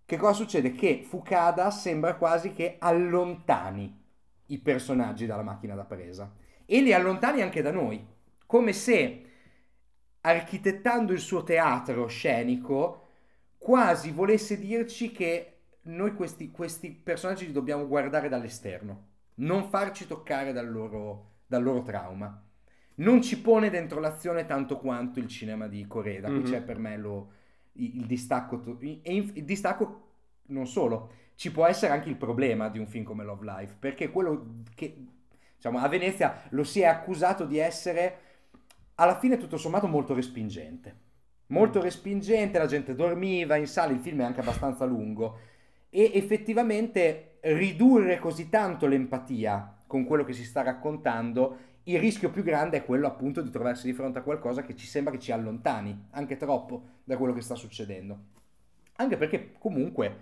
[0.07, 0.72] Che cosa succede?
[0.72, 4.05] Che Fukada sembra quasi che allontani
[4.46, 6.33] i personaggi dalla macchina da presa
[6.64, 8.02] e li allontani anche da noi,
[8.46, 9.22] come se
[10.22, 13.02] architettando il suo teatro scenico
[13.59, 15.56] quasi volesse dirci che
[15.87, 19.05] noi questi, questi personaggi li dobbiamo guardare dall'esterno,
[19.37, 22.42] non farci toccare dal loro, dal loro trauma.
[22.96, 26.29] Non ci pone dentro l'azione tanto quanto il cinema di Coreda.
[26.29, 26.44] Qui Mhm.
[26.44, 27.31] c'è per me lo-
[27.72, 28.79] il, il distacco.
[28.81, 30.03] E in- il distacco
[30.46, 34.11] non solo, ci può essere anche il problema di un film come Love Life, perché
[34.11, 35.05] quello che
[35.57, 38.18] diciamo, a Venezia lo si è accusato di essere
[38.96, 41.05] alla fine tutto sommato molto respingente.
[41.49, 41.83] Molto Mm.
[41.83, 45.38] respingente, la gente dormiva in sala, il film è anche abbastanza lungo
[45.96, 52.42] e effettivamente ridurre così tanto l'empatia con quello che si sta raccontando, il rischio più
[52.42, 55.32] grande è quello appunto di trovarsi di fronte a qualcosa che ci sembra che ci
[55.32, 58.18] allontani anche troppo da quello che sta succedendo.
[58.96, 60.16] Anche perché comunque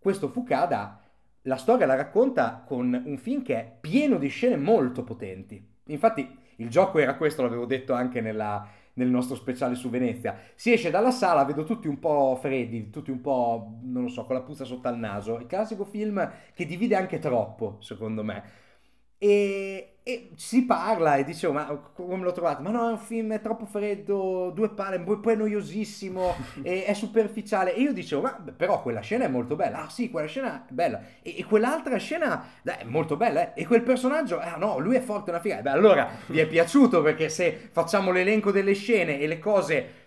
[0.00, 1.00] questo Fukada
[1.42, 5.64] la storia la racconta con un film che è pieno di scene molto potenti.
[5.86, 10.38] Infatti il gioco era questo, l'avevo detto anche nella- nel nostro speciale su Venezia.
[10.54, 14.24] Si esce dalla sala, vedo tutti un po' freddi, tutti un po', non lo so,
[14.24, 15.38] con la puzza sotto al naso.
[15.38, 18.42] Il classico film che divide anche troppo, secondo me.
[19.24, 22.60] E, e si parla e dicevo, ma come l'ho trovato?
[22.62, 27.72] Ma no, è un film è troppo freddo, due palle, poi è noiosissimo, è superficiale.
[27.74, 29.84] E io dicevo, ma però quella scena è molto bella.
[29.84, 31.00] Ah sì, quella scena è bella.
[31.22, 33.54] E, e quell'altra scena dai, è molto bella.
[33.54, 33.62] eh.
[33.62, 35.60] E quel personaggio, ah no, lui è forte, una figa.
[35.62, 40.00] Beh, allora vi è piaciuto perché se facciamo l'elenco delle scene e le cose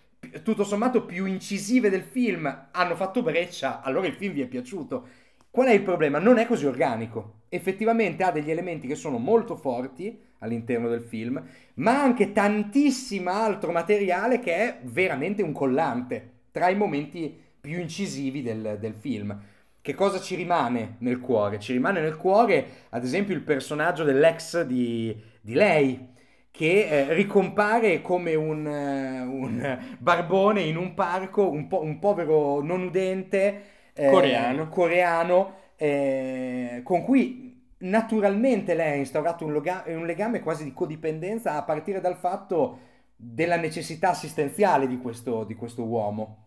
[0.44, 5.08] tutto sommato più incisive del film hanno fatto breccia, allora il film vi è piaciuto.
[5.56, 6.20] Qual è il problema?
[6.20, 7.44] Non è così organico.
[7.48, 11.42] Effettivamente ha degli elementi che sono molto forti all'interno del film,
[11.76, 18.42] ma anche tantissimo altro materiale che è veramente un collante tra i momenti più incisivi
[18.42, 19.40] del, del film.
[19.80, 21.58] Che cosa ci rimane nel cuore?
[21.58, 26.08] Ci rimane nel cuore, ad esempio, il personaggio dell'ex di, di lei,
[26.52, 32.62] che eh, ricompare come un, eh, un barbone in un parco, un, po- un povero
[32.62, 34.70] non udente eh, Coreano.
[34.70, 41.56] coreano, eh, con cui naturalmente lei ha instaurato un, loga- un legame quasi di codipendenza
[41.56, 42.80] a partire dal fatto
[43.16, 46.44] della necessità assistenziale di questo, di questo uomo.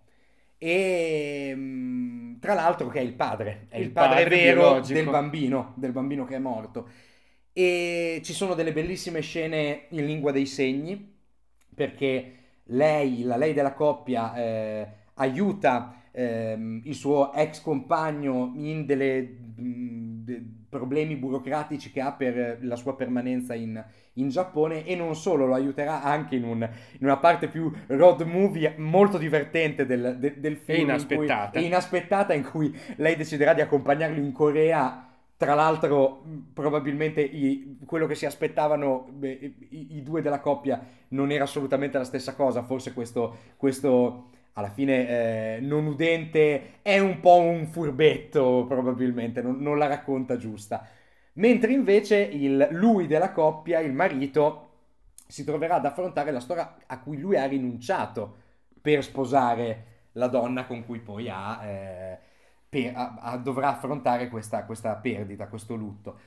[0.58, 5.08] E mm, tra l'altro che è il padre, è il, Il padre, padre vero del
[5.08, 6.88] bambino, del bambino che è morto.
[7.52, 11.16] E ci sono delle bellissime scene in lingua dei segni,
[11.74, 12.32] perché
[12.64, 19.22] lei, la lei della coppia, eh, aiuta ehm, il suo ex compagno in delle
[19.56, 20.16] mh,
[20.68, 23.82] problemi burocratici che ha per la sua permanenza in,
[24.14, 28.20] in Giappone e non solo, lo aiuterà anche in, un- in una parte più road
[28.22, 30.90] movie molto divertente del, de- del film.
[30.90, 31.58] in cui- inaspettata.
[31.58, 35.04] e inaspettata in cui lei deciderà di accompagnarlo in Corea.
[35.38, 41.30] Tra l'altro, probabilmente i- quello che si aspettavano beh, i, i due della coppia non
[41.30, 42.62] era assolutamente la stessa cosa.
[42.64, 49.58] Forse questo, questo alla fine eh, non udente è un po' un furbetto, probabilmente, non,
[49.60, 50.84] non la racconta giusta.
[51.34, 54.64] Mentre invece il, lui della coppia, il marito,
[55.28, 58.36] si troverà ad affrontare la storia a cui lui ha rinunciato
[58.80, 62.18] per sposare la donna con cui poi ha, eh,
[62.68, 66.18] per- ha- ha- dovrà affrontare questa, questa perdita, questo lutto.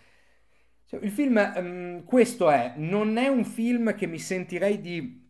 [0.86, 5.21] Cioè, il film, um, questo è, non è un film che mi sentirei di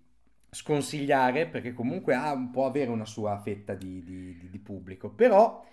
[0.53, 5.65] sconsigliare perché comunque ha, può avere una sua fetta di, di, di, pubblico, però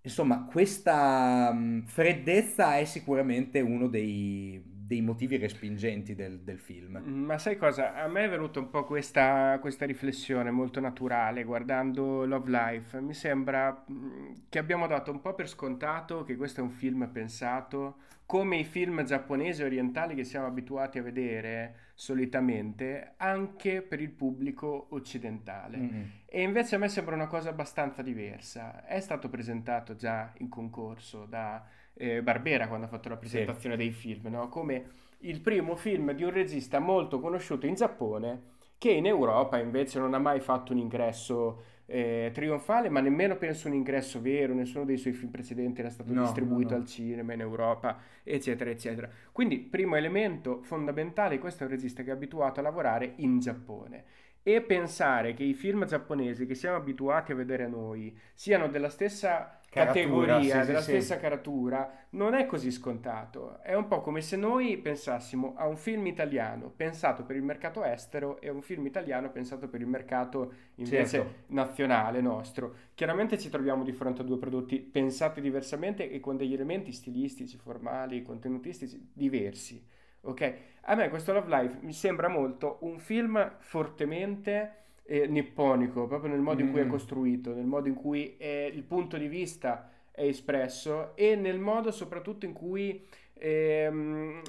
[0.00, 6.96] insomma questa um, freddezza è sicuramente uno dei, dei motivi respingenti del, del, film.
[6.96, 7.94] Ma sai cosa?
[7.94, 12.98] A me è venuta un po' questa, questa, riflessione molto naturale guardando Love Life.
[13.02, 17.06] Mi sembra mm, che abbiamo dato un po' per scontato che questo è un film
[17.12, 24.10] pensato come i film giapponesi orientali che siamo abituati a vedere solitamente anche per il
[24.10, 25.78] pubblico occidentale.
[25.78, 26.02] Mm-hmm.
[26.26, 28.84] E invece a me sembra una cosa abbastanza diversa.
[28.84, 33.82] È stato presentato già in concorso da eh, Barbera quando ha fatto la presentazione sì.
[33.82, 34.48] dei film, no?
[34.48, 34.84] come
[35.20, 40.12] il primo film di un regista molto conosciuto in Giappone che in Europa invece non
[40.12, 44.96] ha mai fatto un ingresso eh, trionfale, ma nemmeno penso un ingresso vero, nessuno dei
[44.96, 46.82] suoi film precedenti era stato no, distribuito no, no.
[46.82, 49.08] al cinema in Europa, eccetera, eccetera.
[49.32, 54.04] Quindi, primo elemento fondamentale, questo è un regista che è abituato a lavorare in Giappone
[54.48, 59.58] e pensare che i film giapponesi che siamo abituati a vedere noi siano della stessa
[59.68, 61.20] caratura, categoria, sì, della sì, stessa sì.
[61.20, 63.60] caratura, non è così scontato.
[63.60, 67.82] È un po' come se noi pensassimo a un film italiano pensato per il mercato
[67.82, 71.34] estero e a un film italiano pensato per il mercato invece certo.
[71.48, 72.72] nazionale nostro.
[72.94, 77.56] Chiaramente ci troviamo di fronte a due prodotti pensati diversamente e con degli elementi stilistici,
[77.56, 79.84] formali, contenutistici diversi.
[80.20, 80.54] Ok?
[80.88, 86.40] A me questo Love Life mi sembra molto un film fortemente eh, nipponico, proprio nel
[86.40, 86.88] modo in cui è mm.
[86.88, 91.90] costruito, nel modo in cui è, il punto di vista è espresso e nel modo
[91.90, 94.42] soprattutto in cui ehm,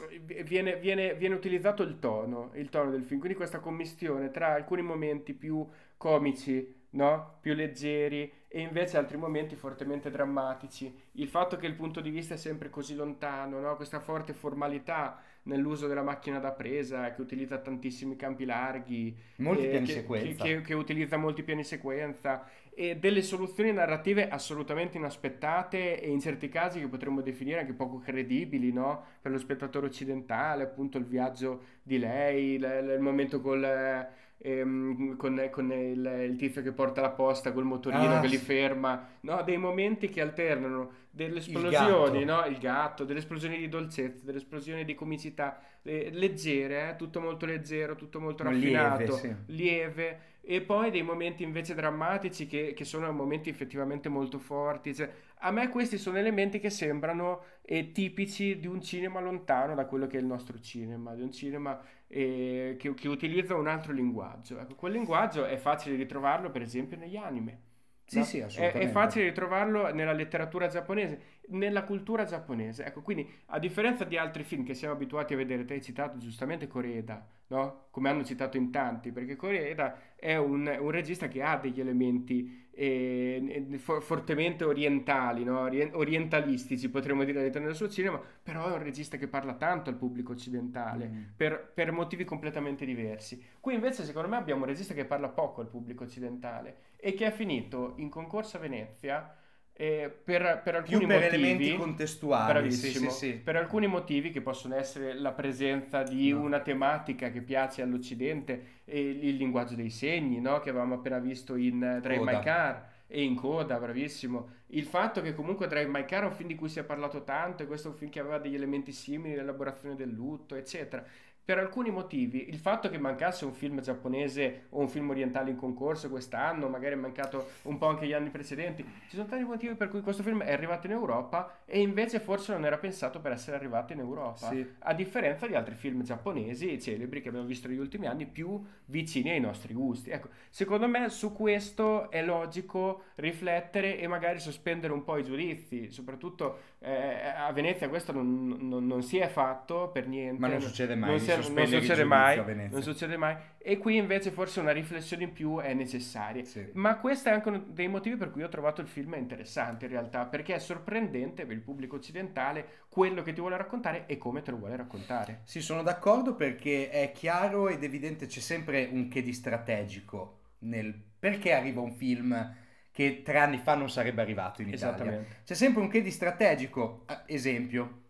[0.44, 4.84] viene, viene, viene, utilizzato il tono, il tono del film, quindi questa commistione tra alcuni
[4.84, 7.38] momenti più comici, no?
[7.42, 10.94] più leggeri e invece altri momenti fortemente drammatici.
[11.14, 13.76] Il fatto che il punto di vista è sempre così lontano, no?
[13.76, 19.70] questa forte formalità nell'uso della macchina da presa che utilizza tantissimi campi larghi, molti eh,
[19.70, 20.44] piani che, sequenza.
[20.44, 26.22] Che, che, che, utilizza molti piani sequenza e delle soluzioni narrative assolutamente inaspettate e in
[26.22, 29.04] certi casi che potremmo definire anche poco credibili no?
[29.22, 34.08] per lo spettatore occidentale, appunto il viaggio di lei, il, il momento col
[34.38, 38.38] ehm, con, con il, il, tizio che porta la posta col motorino ah, che li
[38.38, 39.42] ferma, no?
[39.44, 42.46] dei momenti che alternano delle esplosioni, il gatto, no?
[42.46, 46.96] il gatto delle esplosioni di dolcezza, delle esplosioni di comicità eh, leggere, eh?
[46.96, 49.36] tutto molto leggero, tutto molto raffinato, lieve, sì.
[49.48, 50.20] lieve,
[50.50, 54.96] e poi dei momenti invece drammatici che, che sono momenti effettivamente molto forti.
[54.96, 59.86] Cioè, a me questi sono elementi che sembrano eh, tipici di un cinema lontano da
[59.86, 63.94] quello che è il nostro cinema, di un cinema eh, che, che, utilizza un altro
[63.94, 64.60] linguaggio.
[64.60, 67.62] Ecco, quel linguaggio è facile ritrovarlo per esempio negli anime.
[68.06, 68.24] Sì, no?
[68.24, 68.80] sì, assolutamente.
[68.80, 72.86] È, è, facile ritrovarlo nella letteratura giapponese, nella cultura giapponese.
[72.86, 76.18] Ecco, quindi a differenza di altri film che siamo abituati a vedere, te hai citato
[76.18, 77.88] giustamente Koreeda, no?
[77.92, 82.66] Come hanno citato in tanti, perché Koreeda è un, un regista che ha degli elementi
[82.80, 85.62] eh, for- fortemente orientali, no?
[85.62, 89.96] orientalistici potremmo dire all'interno del suo cinema, però è un regista che parla tanto al
[89.96, 91.24] pubblico occidentale mm.
[91.36, 93.44] per, per, motivi completamente diversi.
[93.60, 97.26] Qui invece secondo me abbiamo un regista che parla poco al pubblico occidentale e che
[97.26, 99.36] ha finito in concorso a Venezia
[99.80, 103.34] eh, per, per, alcuni Più per motivi, elementi contestuali, sì, sì, sì.
[103.34, 106.42] per alcuni motivi che possono essere la presenza di no.
[106.42, 110.60] una tematica che piace all'Occidente, il linguaggio dei segni, no?
[110.62, 114.56] che avevamo appena visto in Drive My Car e in coda, bravissimo.
[114.70, 117.24] Il fatto che comunque Drive My Car è un film di cui si è parlato
[117.24, 121.06] tanto e questo è un film che aveva degli elementi simili, l'elaborazione del lutto, eccetera
[121.48, 125.56] per alcuni motivi il fatto che mancasse un film giapponese o un film orientale in
[125.56, 129.76] concorso quest'anno, magari è mancato un po' anche gli anni precedenti, ci sono tanti motivi
[129.76, 133.32] per cui questo film è arrivato in Europa e invece forse non era pensato per
[133.32, 134.74] essere arrivato in Europa, sì.
[134.80, 139.30] a differenza di altri film giapponesi celebri che abbiamo visto negli ultimi anni più vicini
[139.30, 140.10] ai nostri gusti.
[140.10, 145.92] Ecco, secondo me su questo è logico riflettere e magari sospendere un po' i giudizi,
[145.92, 150.40] soprattutto eh, a Venezia questo non, non, non, si è fatto per niente.
[150.40, 151.10] Ma non succede mai.
[151.10, 153.36] Non, si, non succede mai, non succede mai.
[153.58, 156.46] E qui invece forse una riflessione in più è necessaria.
[156.46, 156.70] Sì.
[156.74, 159.92] Ma questo è anche uno dei motivi per cui ho trovato il film interessante in
[159.92, 164.44] realtà, perché è sorprendente per il pubblico occidentale quello che ti vuole raccontare e come
[164.44, 165.42] te lo vuole raccontare.
[165.46, 170.94] Sì, sono d'accordo perché è chiaro ed evidente, c'è sempre un che di strategico nel
[171.20, 172.56] perché arriva un film
[172.98, 175.24] che tre anni fa non sarebbe arrivato in Italia.
[175.44, 178.06] C'è sempre un che di strategico, esempio.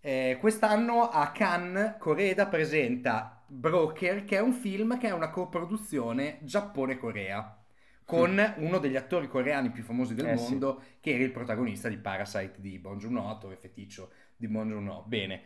[0.00, 6.38] Eh, quest'anno a Cannes Coreda presenta Broker, che è un film che è una coproduzione
[6.40, 7.64] Giappone-Corea,
[8.04, 8.64] con mm.
[8.64, 10.96] uno degli attori coreani più famosi del eh, mondo, sì.
[10.98, 15.04] che era il protagonista di Parasite di Bong Joon-ho, attore feticcio di Bong Joon-ho.
[15.06, 15.42] Bene,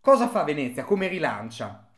[0.00, 0.84] Cosa fa Venezia?
[0.84, 1.93] Come rilancia?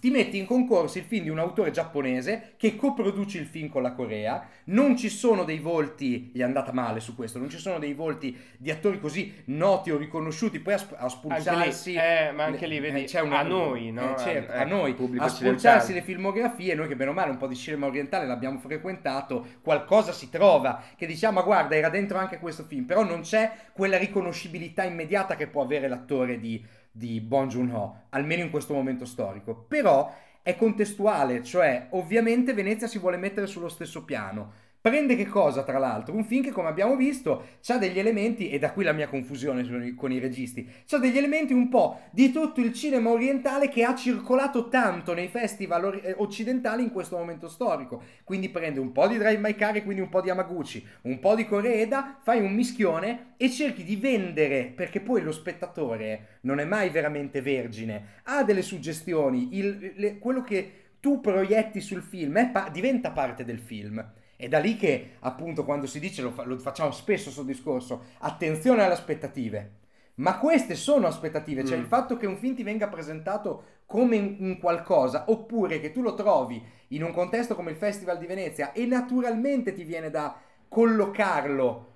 [0.00, 3.82] Ti metti in concorso il film di un autore giapponese che coproduce il film con
[3.82, 7.58] la Corea, non ci sono dei volti, gli è andata male su questo, non ci
[7.58, 11.90] sono dei volti di attori così noti o riconosciuti, poi a, sp- a spulciarsi...
[11.92, 14.14] Lì, eh, ma anche lì, vedi, eh, c'è una, a noi, no?
[14.14, 17.36] Eh, certo, Eh, a noi, a spulciarsi le filmografie, noi che bene o male un
[17.38, 22.18] po' di cinema orientale l'abbiamo frequentato, qualcosa si trova, che diciamo, "Ma guarda, era dentro
[22.18, 27.20] anche questo film, però non c'è quella riconoscibilità immediata che può avere l'attore di, di
[27.20, 29.54] Bong Joon-ho, almeno in questo momento storico.
[29.54, 34.66] Però è contestuale, cioè ovviamente Venezia si vuole mettere sullo stesso piano.
[34.88, 36.14] Prende che cosa, tra l'altro?
[36.14, 39.94] Un film che, come abbiamo visto, ha degli elementi, e da qui la mia confusione
[39.94, 43.94] con i, registi, ha degli elementi un po' di tutto il cinema orientale che ha
[43.94, 48.02] circolato tanto nei festival eh, occidentali in questo momento storico.
[48.24, 51.34] Quindi prende un po' di Drive My Car quindi un po' di Yamaguchi, un po'
[51.34, 56.64] di Koreeda, fai un mischione e cerchi di vendere, perché poi lo spettatore non è
[56.64, 62.70] mai veramente vergine, ha delle suggestioni, il- le- quello che tu proietti sul film pa-
[62.72, 64.02] diventa parte del film.
[64.38, 68.04] È da lì che, appunto, quando si dice, lo, fa- lo facciamo spesso sul discorso,
[68.18, 69.72] attenzione alle aspettative.
[70.16, 71.80] Ma queste sono aspettative, cioè Mm.
[71.82, 76.14] il fatto che un film ti venga presentato come un qualcosa, oppure che tu lo
[76.14, 80.36] trovi in un contesto come il Festival di Venezia e naturalmente ti viene da
[80.68, 81.86] collocarlo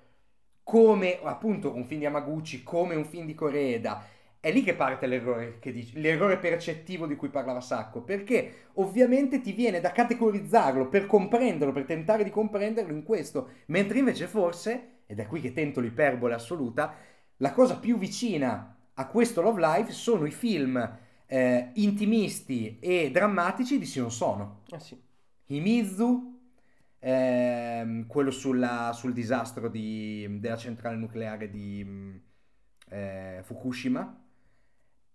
[0.63, 4.03] come appunto un film di Yamaguchi, come un film di Koreeda.
[4.43, 9.39] È lì che parte l'errore, che dici- l'errore percettivo di cui parlava Sacco, perché ovviamente
[9.39, 15.03] ti viene da categorizzarlo per comprenderlo, per tentare di comprenderlo in questo, mentre invece forse,
[15.05, 16.93] ed è qui che tento l'iperbole assoluta,
[17.37, 23.79] la cosa più vicina a questo Love Life sono i film eh, intimisti e drammatici
[23.79, 24.63] di Sion Sono.
[24.71, 25.01] Ah, sì.
[25.47, 26.41] Himizu,
[26.99, 32.21] ehm, quello sulla- sul disastro di- della centrale nucleare di mh,
[32.89, 34.22] eh, Fukushima,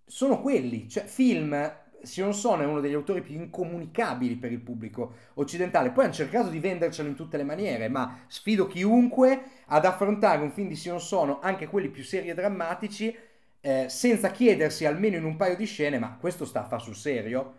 [0.08, 5.12] sono quelli, cioè film, Sion Sono è uno degli autori più incomunicabili per il pubblico
[5.34, 10.42] occidentale, poi hanno cercato di vendercelo in tutte le maniere, ma sfido chiunque ad affrontare
[10.42, 13.16] un film di Sion Sono, anche quelli più seri e drammatici,
[13.60, 16.96] eh, senza chiedersi almeno in un paio di scene, ma questo sta a far sul
[16.96, 17.54] serio?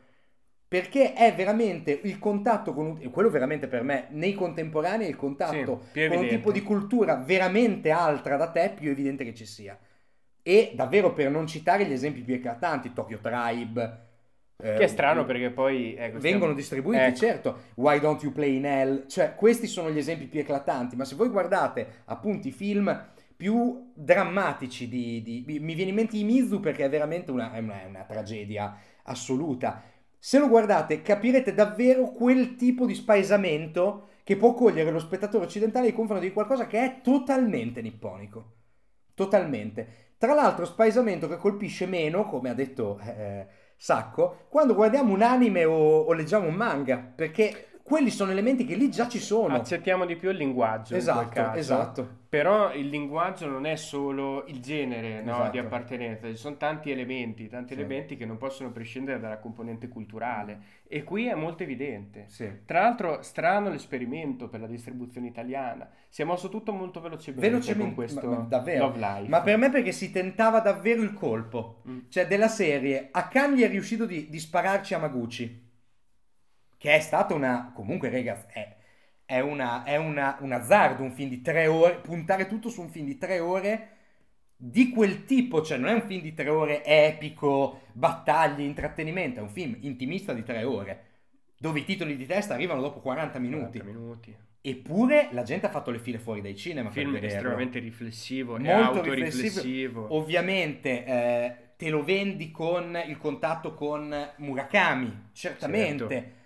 [0.67, 5.81] Perché è veramente il contatto con un, quello veramente per me, nei contemporanei, il contatto
[5.91, 9.77] Sì, con un tipo di cultura veramente altra da te, più evidente che ci sia.
[10.49, 14.07] E davvero per non citare gli esempi più eclatanti, Tokyo Tribe.
[14.61, 15.93] eh, Che è strano perché poi...
[15.93, 17.15] ecco, Vengono stiamo- distribuiti, Ecco.
[17.17, 17.57] certo.
[17.75, 19.05] Why don't you play in hell?
[19.07, 20.95] Cioè, questi sono gli esempi più eclatanti.
[20.95, 26.17] Ma se voi guardate appunto i film più drammatici di, di- mi viene in mente
[26.17, 29.81] Imizu perché è veramente una, è una- è una tragedia assoluta.
[30.17, 35.85] Se lo guardate capirete davvero quel tipo di spaesamento che può cogliere lo spettatore occidentale
[35.85, 38.55] nei confronti di qualcosa che è totalmente nipponico.
[39.19, 40.13] Totalmente.
[40.17, 43.45] Tra l'altro, spaesamento che colpisce meno, come ha detto eh,
[43.75, 48.75] Sacco, quando guardiamo un anime o, o leggiamo un manga, perché quelli sono elementi che
[48.75, 49.55] lì già ci sono.
[49.55, 52.17] Accettiamo di più il linguaggio in Esatto, esatto.
[52.29, 55.49] Però il linguaggio non è solo il genere no, Esatto.
[55.49, 57.79] di appartenenza, ci sono tanti elementi, tanti Sì.
[57.79, 62.25] elementi che non possono prescindere dalla componente culturale e qui è molto evidente.
[62.27, 62.47] Sì.
[62.65, 65.89] Tra l'altro, strano l'esperimento per la distribuzione italiana.
[66.07, 68.85] Si è mosso tutto molto velocemente, Velocemente, con questo ma- ma davvero.
[68.85, 69.27] Love Life.
[69.29, 71.81] Ma per me perché si tentava davvero il colpo.
[71.89, 71.99] Mm.
[72.09, 75.67] Cioè, della serie, a Kanye è riuscito di, di spararci a Maguchi.
[76.79, 77.73] Che è stata una...
[77.75, 78.75] Comunque, ragazzi, è,
[79.25, 81.95] è, una, è una- un azzardo un film di tre ore.
[81.97, 83.89] Puntare tutto su un film di tre ore
[84.55, 85.61] di quel tipo.
[85.61, 89.41] Cioè, non è un film di tre ore epico, battaglie, intrattenimento.
[89.41, 91.03] È un film intimista di tre ore.
[91.57, 93.79] Dove i titoli di testa arrivano dopo 40 minuti.
[93.79, 94.35] 40 minuti.
[94.61, 100.15] Eppure la gente ha fatto le file fuori dai cinema Film estremamente riflessivo Molto autoriflessivo.
[100.15, 106.07] Ovviamente eh, te lo vendi con il contatto con Murakami, certamente.
[106.07, 106.37] Certo.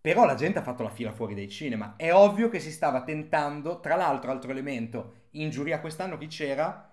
[0.00, 1.94] Però la gente ha fatto la fila fuori dai cinema.
[1.96, 6.90] È ovvio che si stava tentando, tra l'altro, altro elemento, in giuria quest'anno chi c'era?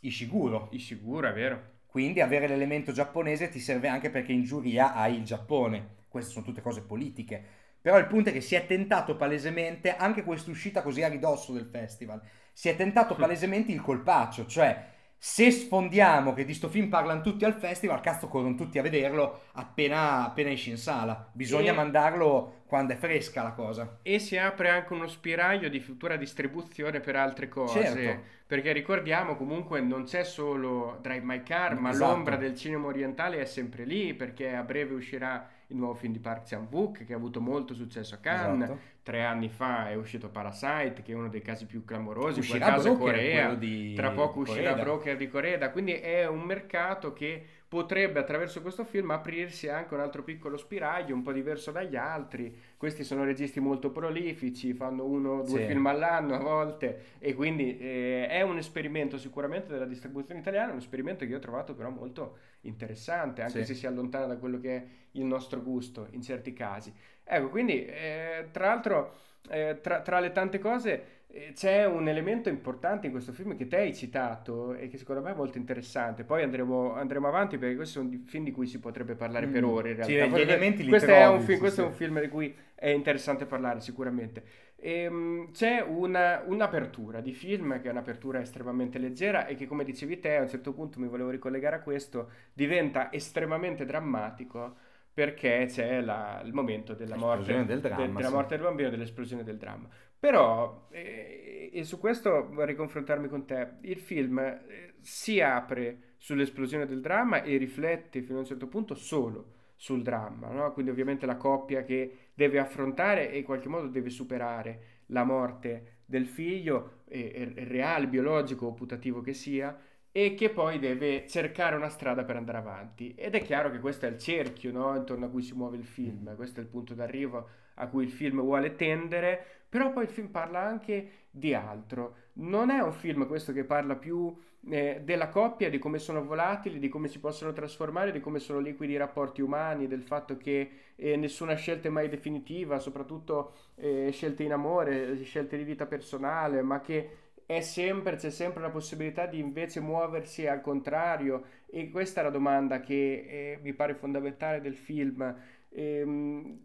[0.00, 0.68] Ishiguro.
[0.70, 1.76] Ishiguro, è vero.
[1.86, 5.96] Quindi avere l'elemento giapponese ti serve anche perché in giuria hai il Giappone.
[6.08, 7.42] Queste sono tutte cose politiche.
[7.80, 11.66] Però il punto è che si è tentato palesemente, anche quest'uscita così a ridosso del
[11.66, 12.20] festival,
[12.52, 17.44] si è tentato palesemente il colpaccio, cioè se sfondiamo che di sto film parlano tutti
[17.44, 21.28] al festival, cazzo corrono tutti a vederlo appena, appena esce in sala.
[21.32, 23.98] Bisogna E- mandarlo quando è fresca la cosa.
[24.02, 27.82] E si apre anche uno spiraglio di futura distribuzione per altre cose.
[27.82, 28.36] Certo.
[28.46, 32.12] Perché ricordiamo comunque non c'è solo Drive My Car, ma Esatto.
[32.12, 36.18] l'ombra del cinema orientale è sempre lì perché a breve uscirà il nuovo film di
[36.18, 38.70] Park Chan-wook che ha avuto molto successo a Cannes.
[38.70, 38.80] Esatto.
[39.08, 42.40] Tre anni fa è uscito Parasite, che è uno dei casi più clamorosi.
[42.40, 43.54] In quel Uscirà caso Broker, Corea.
[43.54, 44.82] di Tra poco uscirà Koreeda.
[44.82, 45.70] Broker di Corea.
[45.70, 51.14] Quindi è un mercato che potrebbe attraverso questo film aprirsi anche un altro piccolo spiraglio,
[51.14, 52.56] un po' diverso dagli altri.
[52.78, 55.66] Questi sono registi molto prolifici, fanno uno o due Sì.
[55.66, 60.78] film all'anno a volte e quindi eh, è un esperimento sicuramente della distribuzione italiana, un
[60.78, 63.66] esperimento che io ho trovato però molto interessante, anche Sì.
[63.66, 66.92] se si allontana da quello che è il nostro gusto in certi casi.
[67.24, 69.14] Ecco, quindi eh, tra l'altro
[69.50, 71.17] eh, tra, tra le tante cose
[71.54, 75.30] c'è un elemento importante in questo film che te hai citato e che secondo me
[75.32, 76.24] è molto interessante.
[76.24, 79.64] Poi andremo, andremo avanti perché questi sono di- film di cui si potrebbe parlare per
[79.64, 79.64] Mm.
[79.64, 80.26] ore in Sì, realtà.
[80.26, 81.86] gli Perché elementi li questo, è un, trovi, film, sì, questo è sì.
[81.86, 84.42] un film di cui è interessante parlare sicuramente.
[84.76, 90.20] Ehm, c'è una- un'apertura di film che è un'apertura estremamente leggera e che come dicevi
[90.20, 94.76] te a un certo punto mi volevo ricollegare a questo diventa estremamente drammatico
[95.18, 98.32] perché c'è la- il momento della morte, del dramma, de- della sì.
[98.34, 99.88] morte del bambino, dell'esplosione del dramma.
[100.16, 106.86] Però, eh, e su questo vorrei confrontarmi con te, il film eh, si apre sull'esplosione
[106.86, 110.72] del dramma e riflette fino a un certo punto solo sul dramma, no?
[110.72, 116.02] Quindi ovviamente la coppia che deve affrontare e in qualche modo deve superare la morte
[116.04, 119.76] del figlio, eh, reale, biologico o putativo che sia,
[120.20, 123.14] e che poi deve cercare una strada per andare avanti.
[123.14, 124.96] Ed è chiaro che questo è il cerchio, no?
[124.96, 128.10] Intorno a cui si muove il film, questo è il punto d'arrivo a cui il
[128.10, 132.16] film vuole tendere, però poi il film parla anche di altro.
[132.34, 134.36] Non è un film questo che parla più
[134.68, 138.58] eh, della coppia, di come sono volatili, di come si possono trasformare, di come sono
[138.58, 144.10] liquidi i rapporti umani, del fatto che eh, nessuna scelta è mai definitiva, soprattutto eh,
[144.10, 149.24] scelte in amore, scelte di vita personale, ma che è sempre, c'è sempre la possibilità
[149.24, 154.60] di invece muoversi al contrario e questa è la domanda che eh, mi pare fondamentale
[154.60, 155.34] del film.
[155.70, 156.60] Ehm,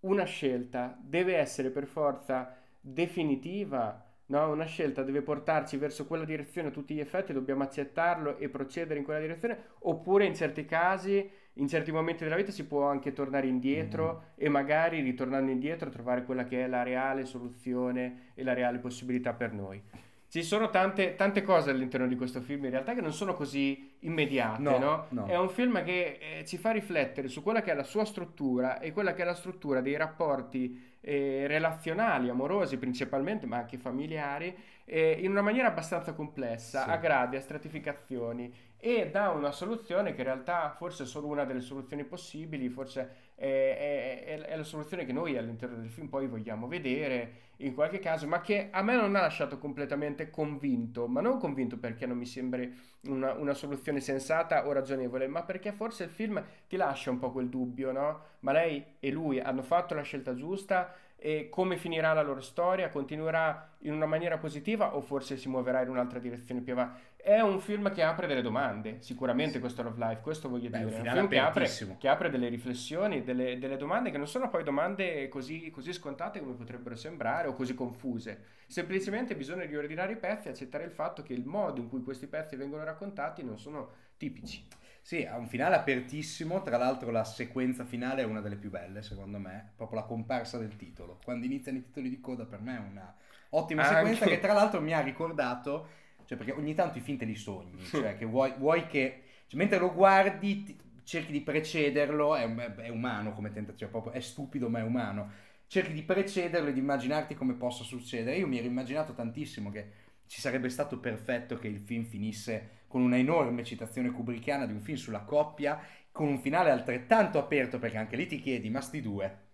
[0.00, 4.52] una scelta deve essere per forza definitiva, no?
[4.52, 9.00] Una scelta deve portarci verso quella direzione a tutti gli effetti, dobbiamo accettarlo e procedere
[9.00, 13.12] in quella direzione, oppure in certi casi, in certi momenti della vita si può anche
[13.12, 18.52] tornare indietro e magari ritornando indietro trovare quella che è la reale soluzione e la
[18.52, 19.82] reale possibilità per noi.
[20.30, 23.96] Ci sono tante, tante cose all'interno di questo film in realtà che non sono così
[24.00, 25.06] immediate, No, no?
[25.10, 25.26] no.
[25.26, 28.78] È un film che eh, ci fa riflettere su quella che è la sua struttura
[28.78, 34.54] e quella che è la struttura dei rapporti eh, relazionali, amorosi principalmente, ma anche familiari,
[34.84, 36.90] eh, in una maniera abbastanza complessa, Sì.
[36.90, 41.44] a gradi, a stratificazioni e dà una soluzione che in realtà forse è solo una
[41.44, 46.26] delle soluzioni possibili, forse è, è- è la soluzione che noi all'interno del film poi
[46.26, 51.20] vogliamo vedere in qualche caso, ma che a me non ha lasciato completamente convinto, ma
[51.20, 52.72] non convinto perché non mi sembri
[53.02, 57.32] una, una soluzione sensata o ragionevole, ma perché forse il film ti lascia un po'
[57.32, 58.20] quel dubbio, no?
[58.40, 62.90] Ma lei e lui hanno fatto la scelta giusta e come finirà la loro storia?
[62.90, 67.00] Continuerà in una maniera positiva o forse si muoverà in un'altra direzione più avanti?
[67.16, 70.90] È un film che apre delle domande, sicuramente questo Love Life, questo voglio Beh, dire.
[70.90, 74.48] È un film che apre, che apre delle riflessioni, delle, delle domande che non sono
[74.48, 78.44] poi domande così, così scontate come potrebbero sembrare o così confuse.
[78.68, 82.28] Semplicemente bisogna riordinare i pezzi e accettare il fatto che il modo in cui questi
[82.28, 84.64] pezzi vengono raccontati non sono tipici.
[85.08, 89.00] Sì, ha un finale apertissimo, tra l'altro la sequenza finale è una delle più belle
[89.00, 91.18] secondo me, proprio la comparsa del titolo.
[91.24, 93.16] Quando iniziano i titoli di coda per me è una
[93.48, 95.88] ottima Anche- sequenza che tra l'altro mi ha ricordato,
[96.26, 99.58] cioè perché ogni tanto i film te li sogni, cioè che vuoi, vuoi che, cioè,
[99.58, 104.68] mentre lo guardi ti- cerchi di precederlo, è, è umano come tentazione, proprio è stupido
[104.68, 105.30] ma è umano,
[105.68, 108.36] cerchi di precederlo e di immaginarti come possa succedere.
[108.36, 109.90] Io mi ero immaginato tantissimo che
[110.26, 114.80] ci sarebbe stato perfetto che il film finisse con una enorme citazione kubrickiana di un
[114.80, 115.80] film sulla coppia,
[116.10, 119.46] con un finale altrettanto aperto, perché anche lì ti chiedi, ma sti due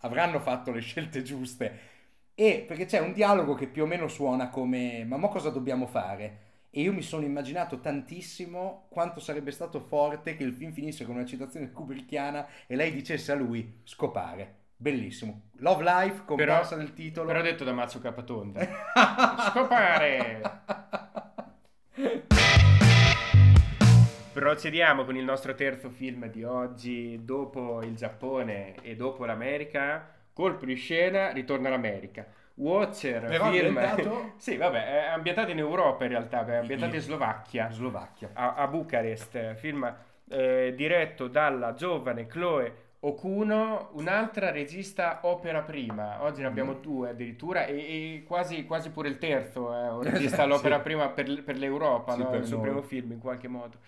[0.00, 1.94] avranno fatto le scelte giuste?
[2.34, 5.86] E perché c'è un dialogo che più o meno suona come, ma mo cosa dobbiamo
[5.86, 6.44] fare?
[6.70, 11.14] E io mi sono immaginato tantissimo quanto sarebbe stato forte che il film finisse con
[11.14, 14.64] una citazione kubrickiana e lei dicesse a lui scopare.
[14.76, 15.48] Bellissimo.
[15.60, 17.28] Love Life, comparsa del titolo.
[17.28, 18.60] Però detto da Mazzo Capatonda.
[19.50, 20.42] Scopare!
[24.36, 27.24] Procediamo con il nostro terzo film di oggi.
[27.24, 32.26] Dopo il Giappone e dopo l'America, colpo di scena, ritorna all'America.
[32.56, 33.78] Watcher, Però film...
[33.78, 34.32] ambientato?
[34.36, 37.70] sì, vabbè, è ambientato in Europa in realtà, è ambientato in Slovacchia.
[37.70, 38.28] Slovacchia.
[38.34, 39.90] a, a Bucarest, film
[40.28, 46.22] eh, diretto dalla giovane Chloe Okuno, un'altra regista opera prima.
[46.22, 46.80] Oggi ne abbiamo Mm.
[46.82, 47.76] due addirittura e,
[48.18, 50.82] e quasi, quasi pure il terzo è un regista all'opera Sì.
[50.82, 52.28] prima per, per l'Europa, Sì, no?
[52.28, 53.78] per il suo primo film in qualche modo.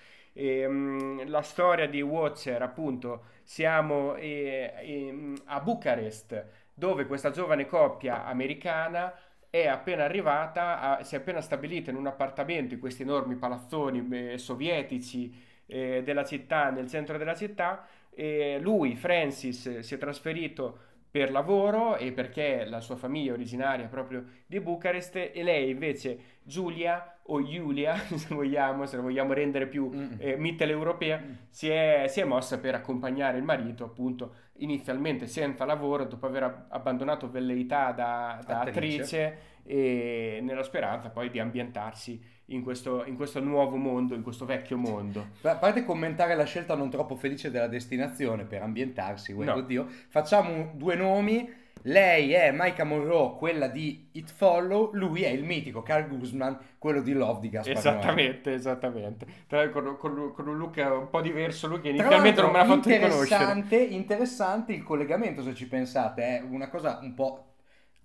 [0.41, 7.67] E, mm, la storia di Watcher, appunto, siamo eh, in- a Bucarest, dove questa giovane
[7.67, 9.13] coppia americana
[9.51, 14.33] è appena arrivata, a- si è appena stabilita in un appartamento in questi enormi palazzoni
[14.35, 15.35] eh, sovietici
[15.67, 17.87] eh, della città, nel centro della città.
[18.15, 20.79] E lui, Francis, si è trasferito
[21.11, 27.18] per lavoro e perché la sua famiglia originaria proprio di Bucarest e lei invece Giulia
[27.31, 30.13] o Giulia se vogliamo, se la vogliamo rendere più mm.
[30.19, 31.33] eh, mitteleuropea mm.
[31.49, 36.67] si, è, si è mossa per accompagnare il marito appunto inizialmente senza lavoro dopo aver
[36.69, 39.01] abbandonato velleità da, da attrice.
[39.03, 44.47] attrice e nella speranza poi di ambientarsi in questo, in questo, nuovo mondo, in questo
[44.47, 45.29] vecchio mondo.
[45.43, 49.55] A parte commentare la scelta non troppo felice della destinazione per ambientarsi, no.
[49.55, 51.67] oddio, facciamo due nomi.
[51.89, 57.01] Lei è Maika Monroe, quella di It Follow, lui è il mitico Carl Guzman, quello
[57.01, 58.59] di Love di Gaspar Esattamente, Noè.
[58.59, 59.27] esattamente.
[59.73, 62.89] Con, con, con, un look un po' diverso, lui che inizialmente non me l'ha fatto
[62.91, 63.85] riconoscere.
[63.85, 67.55] Interessante il collegamento, se ci pensate, è una cosa un po'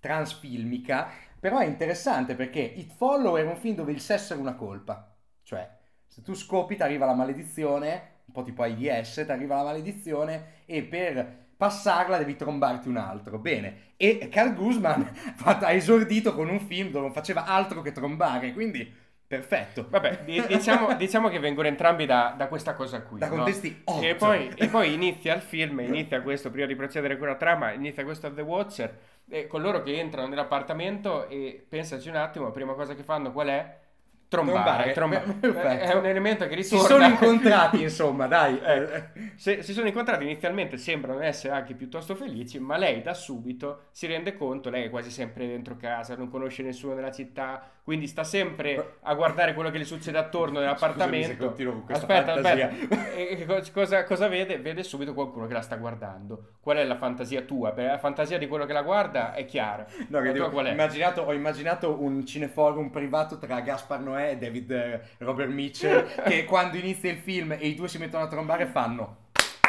[0.00, 4.54] transfilmica, però è interessante perché It Follow era un film dove il sesso era una
[4.54, 5.14] colpa.
[5.42, 5.68] Cioè,
[6.06, 10.62] se tu scopi ti arriva la maledizione, un po' tipo AIDS, ti arriva la maledizione
[10.64, 13.38] e per passarla devi trombarti un altro.
[13.38, 13.92] Bene.
[13.96, 15.10] E Carl Guzman
[15.44, 19.86] ha esordito con un film dove non faceva altro che trombare, quindi perfetto.
[19.88, 23.18] Vabbè, diciamo, diciamo che vengono entrambi da, da, questa cosa qui.
[23.18, 24.00] Da contesti no?
[24.00, 27.72] e, poi, e poi inizia il film, inizia questo, prima di procedere con la trama,
[27.72, 28.98] inizia questo The Watcher
[29.28, 33.48] e coloro che entrano nell'appartamento e pensaci un attimo, la prima cosa che fanno qual
[33.48, 33.82] è?
[34.28, 35.38] Trombare, trombare.
[35.40, 35.80] trombare.
[35.84, 36.84] È un elemento che ritorna.
[36.84, 38.58] Si sono incontrati, insomma, dai.
[38.60, 39.04] Eh,
[39.36, 44.06] se, si sono incontrati inizialmente, sembrano essere anche piuttosto felici, ma lei da subito si
[44.06, 48.24] rende conto, lei è quasi sempre dentro casa, non conosce nessuno nella città, quindi sta
[48.24, 51.52] sempre a guardare quello che le succede attorno nell'appartamento.
[51.54, 52.68] Scusami aspetta, fantasia.
[52.72, 53.10] aspetta.
[53.12, 54.58] E cosa, cosa, vede?
[54.58, 56.54] Vede subito qualcuno che la sta guardando.
[56.60, 57.72] Qual è la fantasia tua?
[57.72, 59.84] Beh, la fantasia di quello che la guarda è chiara.
[60.08, 60.70] No, che dico, qual è?
[60.70, 66.46] Immaginato, ho immaginato un cineforum privato tra Gaspar Noè e David eh, Robert Mitchell che
[66.46, 69.23] quando inizia il film e i due si mettono a trombare fanno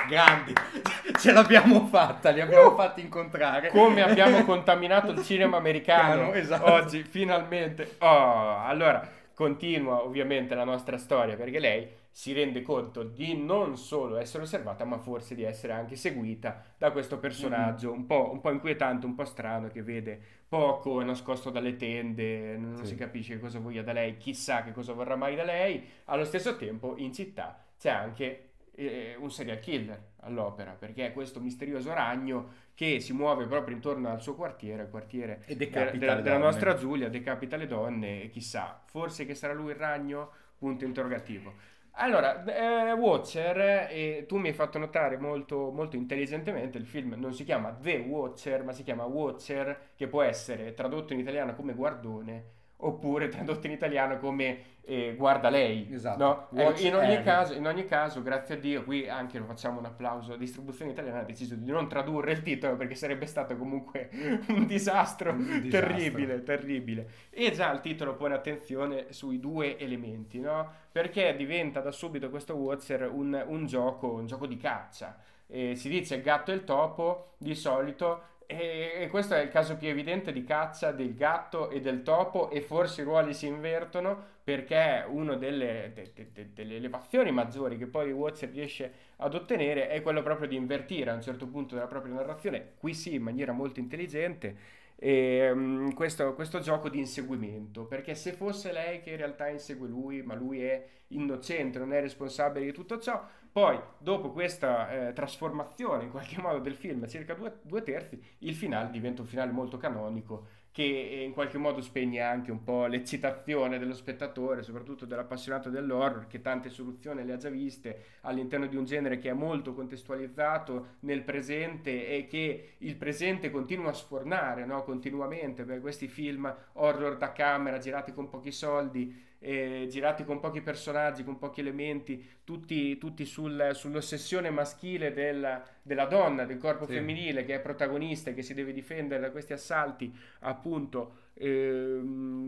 [0.06, 0.54] grandi,
[1.20, 3.70] ce l'abbiamo fatta, li abbiamo uh, fatti incontrare.
[3.70, 6.72] Come abbiamo contaminato il cinema americano esatto.
[6.72, 7.96] oggi, finalmente.
[8.00, 14.16] Oh, allora, continua ovviamente la nostra storia perché lei si rende conto di non solo
[14.16, 18.00] essere osservata, ma forse di essere anche seguita da questo personaggio mm-hmm.
[18.00, 22.56] un, po', un, po', inquietante, un po' strano, che vede poco, è nascosto dalle tende,
[22.56, 22.86] non sì.
[22.86, 25.86] si capisce cosa voglia da lei, chissà che cosa vorrà mai da lei.
[26.06, 31.40] Allo stesso tempo, in città c'è anche eh, un serial killer all'opera, perché è questo
[31.40, 36.38] misterioso ragno che si muove proprio intorno al suo quartiere, il quartiere de- de- della
[36.38, 40.32] nostra Giulia, decapita le donne e chissà, forse che sarà lui il ragno?
[40.58, 41.54] Punto interrogativo.
[41.98, 47.34] Allora, eh, Watcher, eh, tu mi hai fatto notare molto, molto intelligentemente, il film non
[47.34, 51.74] si chiama The Watcher, ma si chiama Watcher, che può essere tradotto in italiano come
[51.74, 55.88] guardone oppure tradotto in italiano come eh, guarda lei.
[55.92, 56.48] Esatto.
[56.52, 56.60] No?
[56.60, 59.86] Eh, in, ogni caso, in, ogni caso, grazie a Dio, qui anche lo facciamo un
[59.86, 64.10] applauso, la distribuzione italiana ha deciso di non tradurre il titolo perché sarebbe stato comunque
[64.50, 65.70] un disastro, un disastro.
[65.70, 67.10] terribile, terribile.
[67.30, 70.70] E già il titolo pone attenzione sui due elementi, no?
[70.92, 75.18] Perché diventa da subito questo Watcher un, un gioco, un gioco di caccia.
[75.48, 79.88] Eh, si dice gatto e il topo, di solito e, questo è il caso più
[79.88, 85.04] evidente di caccia del gatto e del topo e forse i ruoli si invertono perché
[85.08, 90.02] una delle, de, de, de, delle elevazioni maggiori che poi Watcher riesce ad ottenere è
[90.02, 93.52] quello proprio di invertire a un certo punto della propria narrazione, qui sì in maniera
[93.52, 97.86] molto intelligente, e, um, questo, questo, gioco di inseguimento.
[97.86, 102.02] Perché se fosse lei che in realtà insegue lui ma lui è innocente non è
[102.02, 103.24] responsabile di tutto ciò
[103.56, 108.54] poi, dopo questa eh, trasformazione in qualche modo del film, circa due, due, terzi, il
[108.54, 112.86] finale diventa un finale molto canonico che eh, in qualche modo spegne anche un po'
[112.86, 118.76] l'eccitazione dello spettatore, soprattutto dell'appassionato dell'horror, che tante soluzioni le ha già viste all'interno di
[118.76, 124.66] un genere che è molto contestualizzato nel presente e che il presente continua a sfornare
[124.66, 124.84] no?
[124.84, 130.62] continuamente per questi film horror da camera girati con pochi soldi eh, girati con pochi
[130.62, 136.94] personaggi, con pochi elementi, tutti, tutti sul, sull'ossessione maschile del, della donna, del corpo sì.
[136.94, 142.00] femminile che è protagonista e che si deve difendere da questi assalti, appunto, eh,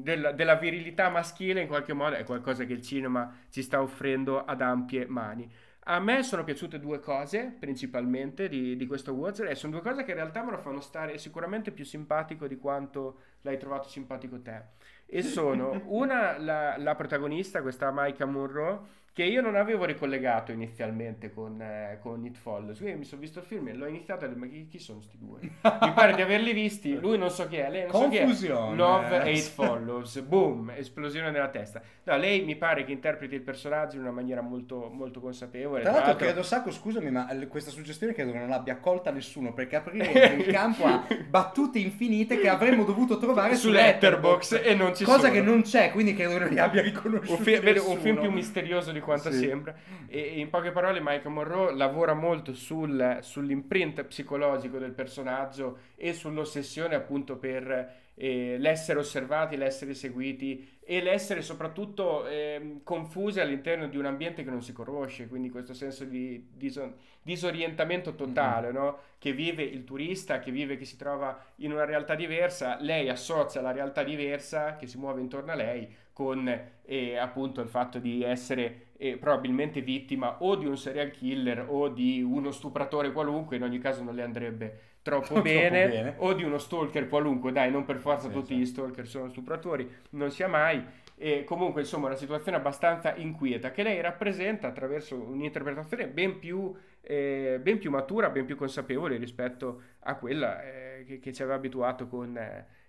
[0.02, 4.44] della, della virilità maschile in qualche modo, è qualcosa che il cinema ci sta offrendo
[4.44, 5.48] ad ampie mani.
[5.90, 10.04] A me sono piaciute due cose principalmente di, di, questo Watcher e sono due cose
[10.04, 14.42] che in realtà me lo fanno stare sicuramente più simpatico di quanto l'hai trovato simpatico
[14.42, 14.62] te.
[15.06, 18.80] E sono una la, la protagonista, questa Maika Monroe,
[19.18, 22.78] che io non avevo ricollegato inizialmente con, eh, con It Follows.
[22.78, 24.78] Quindi mi sono visto il film e l'ho iniziato e ho detto, ma chi, chi
[24.78, 25.40] sono questi due?
[25.42, 28.24] mi pare di averli visti, lui non so chi è, lei non so chi è.
[28.24, 28.76] Confusione.
[28.76, 31.82] Love e It Follows, boom, esplosione nella testa.
[32.04, 35.82] No, lei mi pare che interpreti il personaggio in una maniera molto, molto consapevole.
[35.82, 39.78] Tra l'altro credo, Sacco, scusami, ma questa suggestione credo che non l'abbia accolta nessuno, perché
[39.78, 44.96] aprire il campo a battute infinite che avremmo dovuto trovare su su Letterboxd e non
[44.96, 45.32] ci Cosa sono.
[45.34, 48.20] che non c'è, quindi credo che non li abbia un, riconosciuti fi- vedi, un film
[48.20, 49.38] più misterioso di quanto Sì.
[49.38, 49.76] sembra.
[50.06, 56.14] E, e in poche parole, Michael Monroe lavora molto sul, sull'imprint psicologico del personaggio e
[56.14, 63.98] sull'ossessione appunto per eh, l'essere osservati, l'essere seguiti e l'essere soprattutto ehm, confusi all'interno di
[63.98, 68.98] un ambiente che non si conosce, quindi questo senso di diso- disorientamento totale, no?
[69.20, 73.62] Che vive il turista, che vive, che si trova in una realtà diversa, lei associa
[73.62, 76.48] la realtà diversa che si muove intorno a lei con
[76.84, 81.90] eh, appunto il fatto di essere eh, probabilmente vittima o di un serial killer o
[81.90, 86.16] di uno stupratore qualunque, in ogni caso non le andrebbe troppo, Troppo bene, bene.
[86.18, 88.56] o di uno stalker qualunque, dai, non per forza Sì, tutti sì.
[88.56, 90.84] gli stalker sono stupratori, non sia mai.
[91.20, 97.60] E comunque, insomma, una situazione abbastanza inquieta che lei rappresenta attraverso un'interpretazione ben più, eh,
[97.62, 102.08] ben più matura, ben più consapevole rispetto a quella eh, che, che ci aveva abituato
[102.08, 102.38] con,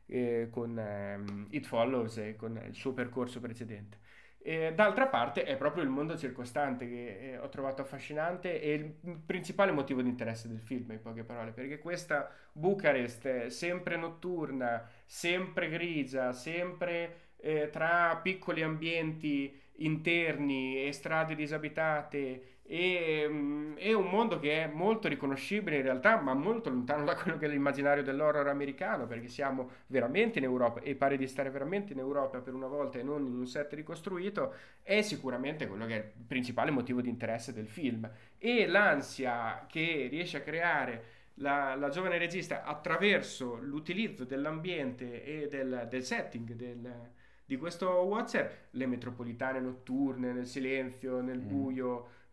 [0.06, 3.98] eh, con ehm, It Follows e con il suo percorso precedente.
[4.40, 9.18] E d'altra parte è proprio il mondo circostante che eh, ho trovato affascinante e il
[9.26, 14.88] principale motivo di interesse del film, in poche parole, perché questa Bucarest è sempre notturna,
[15.04, 24.10] sempre grigia, sempre eh, tra piccoli ambienti interni e strade disabitate e, mm, è un
[24.10, 28.02] mondo che è molto riconoscibile in realtà, ma molto lontano da quello che è l'immaginario
[28.02, 32.52] dell'horror americano, perché siamo veramente in Europa e pare di stare veramente in Europa per
[32.52, 34.52] una volta e non in un set ricostruito,
[34.82, 38.08] è sicuramente quello che è il principale motivo di interesse del film.
[38.36, 41.04] E l'ansia che riesce a creare
[41.36, 47.10] la, la giovane regista attraverso l'utilizzo dell'ambiente e del, del setting del,
[47.46, 51.46] di questo Watcher, le metropolitane notturne, nel silenzio, nel Mm.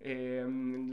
[0.05, 0.91] Ehm,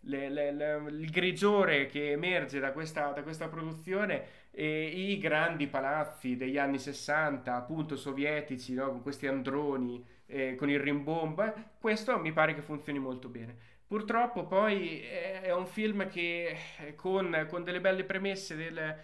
[0.00, 6.78] il grigiore che emerge da questa, da questa produzione e i grandi palazzi degli anni
[6.78, 8.90] 60, appunto sovietici, no?
[8.90, 13.56] con questi androni, eh, con il rimbombo, questo mi pare che funzioni molto bene.
[13.86, 18.96] Purtroppo poi è è un film che eh, con, con delle belle premesse, del,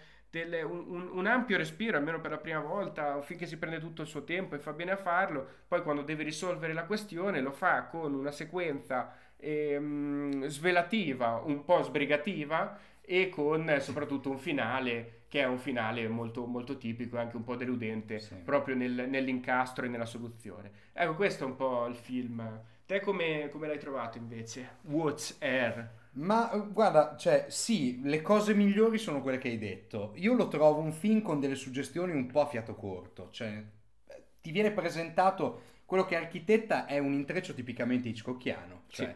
[0.43, 4.07] del- un, un- ampio respiro, almeno per la prima volta, finché si prende tutto il
[4.07, 7.85] suo tempo e fa bene a farlo, poi quando deve risolvere la questione lo fa
[7.85, 15.41] con una sequenza ehm, svelativa, un po' sbrigativa e con eh, soprattutto un finale che
[15.41, 18.35] è un finale molto, molto tipico e anche un po' deludente Sì.
[18.35, 20.71] proprio nel- nell'incastro e nella soluzione.
[20.93, 22.61] Ecco, questo è un po' il film.
[22.85, 24.77] Te come, come l'hai trovato invece?
[24.83, 25.89] Watch Air.
[26.17, 30.13] Ma guarda, cioè, sì, le cose migliori sono quelle che hai detto.
[30.15, 33.29] Io lo trovo un film con delle suggestioni un po' a fiato corto.
[33.31, 33.63] Cioè,
[34.07, 38.83] eh, ti viene presentato quello che architetta è un intreccio tipicamente hitchcockiano.
[38.87, 39.13] Cioè, Sì.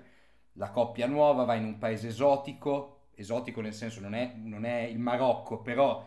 [0.53, 2.95] la coppia nuova va in un paese esotico.
[3.15, 6.05] Esotico nel senso non è, non è il Marocco, però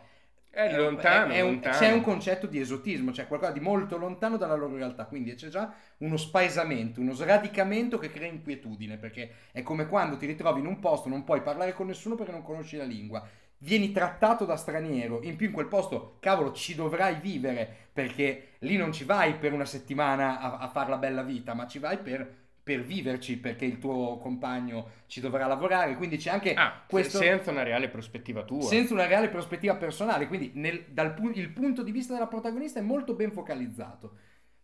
[0.54, 1.76] È lontano, è un- lontano.
[1.76, 5.48] c'è un concetto di esotismo, cioè qualcosa di molto lontano dalla loro realtà, quindi c'è
[5.48, 10.66] già uno spaesamento, uno sradicamento che crea inquietudine, perché è come quando ti ritrovi in
[10.66, 13.26] un posto, non puoi parlare con nessuno perché non conosci la lingua,
[13.58, 18.76] vieni trattato da straniero, in più in quel posto, cavolo, ci dovrai vivere, perché lì
[18.76, 21.96] non ci vai per una settimana a, a fare la bella vita, ma ci vai
[21.98, 22.40] per...
[22.62, 27.50] per viverci perché il tuo compagno ci dovrà lavorare quindi c'è anche Ah, questo senza
[27.50, 28.62] una reale prospettiva tua.
[28.62, 32.78] senza una reale prospettiva personale, quindi nel- dal pu- il punto di vista della protagonista
[32.78, 34.16] è molto ben focalizzato.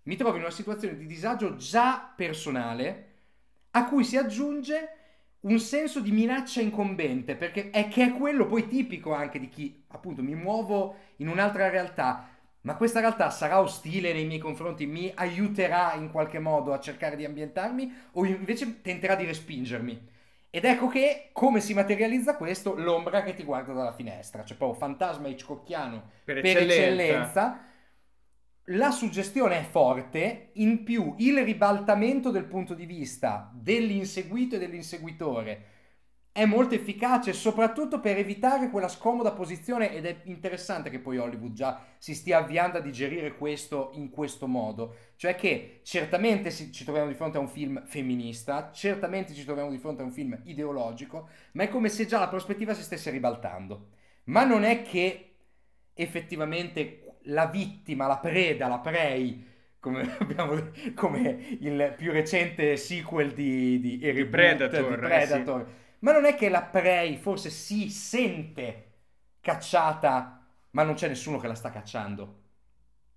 [0.05, 3.07] Mi trovo in una situazione di disagio già personale
[3.73, 4.93] a cui si aggiunge
[5.41, 9.85] un senso di minaccia incombente, perché è che è quello poi tipico anche di chi
[9.89, 12.29] appunto mi muovo in un'altra realtà,
[12.69, 17.17] ma questa realtà sarà ostile nei miei confronti, mi aiuterà in qualche modo a cercare
[17.17, 20.07] di ambientarmi o invece tenterà di respingermi.
[20.51, 22.75] Ed ecco che come si materializza questo?
[22.77, 26.75] L'ombra che ti guarda dalla finestra, cioè proprio fantasma hitchcockiano Per per eccellenza.
[26.83, 27.65] eccellenza.
[28.65, 35.65] La suggestione è forte, in più il ribaltamento del punto di vista dell'inseguito e dell'inseguitore
[36.39, 41.53] è molto efficace, soprattutto per evitare quella scomoda posizione ed è interessante che poi Hollywood
[41.53, 47.09] già si stia avviando a digerire questo in questo modo, cioè che certamente ci troviamo
[47.09, 51.29] di fronte a un film femminista, certamente ci troviamo di fronte a un film ideologico,
[51.55, 53.89] ma è come se già la prospettiva si stesse ribaltando.
[54.27, 55.35] Ma non è che
[55.93, 59.45] effettivamente la vittima, la preda, la prey
[59.81, 64.89] come, abbiamo, come il più recente sequel di, di, di Predator.
[64.89, 65.67] Di Predator.
[65.67, 65.87] Sì.
[66.01, 68.85] Ma non è che la Prey forse si sente
[69.41, 70.41] cacciata,
[70.71, 72.37] ma non c'è nessuno che la sta cacciando.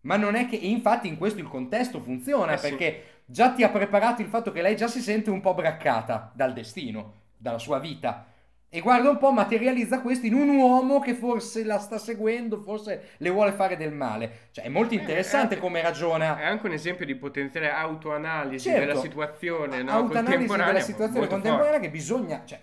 [0.02, 2.70] Ma non è che, infatti, in questo il contesto funziona Eh sì.
[2.70, 6.32] perché già ti ha preparato il fatto che lei già si sente un po' braccata
[6.34, 8.26] dal destino, dalla sua vita.
[8.74, 13.10] E guarda un po', materializza questo in un uomo che forse la sta seguendo, forse
[13.18, 14.48] le vuole fare del male.
[14.52, 16.38] Cioè, è molto Eh, interessante è- come ragiona.
[16.40, 18.80] È anche un esempio di potenziale autoanalisi Certo.
[18.80, 19.92] della situazione no?
[19.92, 20.72] autoanalisi contemporanea.
[20.74, 21.86] della situazione contemporanea forte.
[21.88, 22.62] che bisogna, cioè,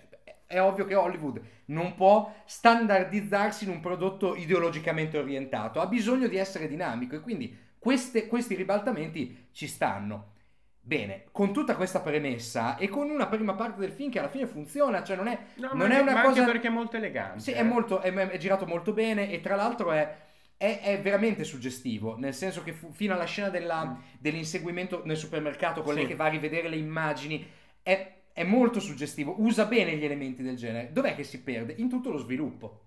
[0.49, 6.37] è ovvio che Hollywood non può standardizzarsi in un prodotto ideologicamente orientato, ha bisogno di
[6.37, 10.33] essere dinamico e quindi queste- questi ribaltamenti ci stanno.
[10.81, 14.47] Bene, con tutta questa premessa e con una prima parte del film che alla fine
[14.47, 16.39] funziona, cioè non è, No, non è una ma cosa...
[16.41, 17.39] anche perché è molto elegante.
[17.41, 17.57] Sì, eh.
[17.57, 20.17] è, molto, è, è girato molto bene e tra l'altro è,
[20.57, 25.93] è- veramente suggestivo, nel senso che fu- fino alla scena della- dell'inseguimento nel supermercato con
[25.93, 26.07] lei Mm.
[26.07, 26.11] Sì.
[26.11, 27.45] che va a rivedere le immagini,
[27.83, 30.93] è, è molto suggestivo, usa bene gli elementi del genere.
[30.93, 31.73] Dov'è che si perde?
[31.77, 32.83] In tutto lo sviluppo.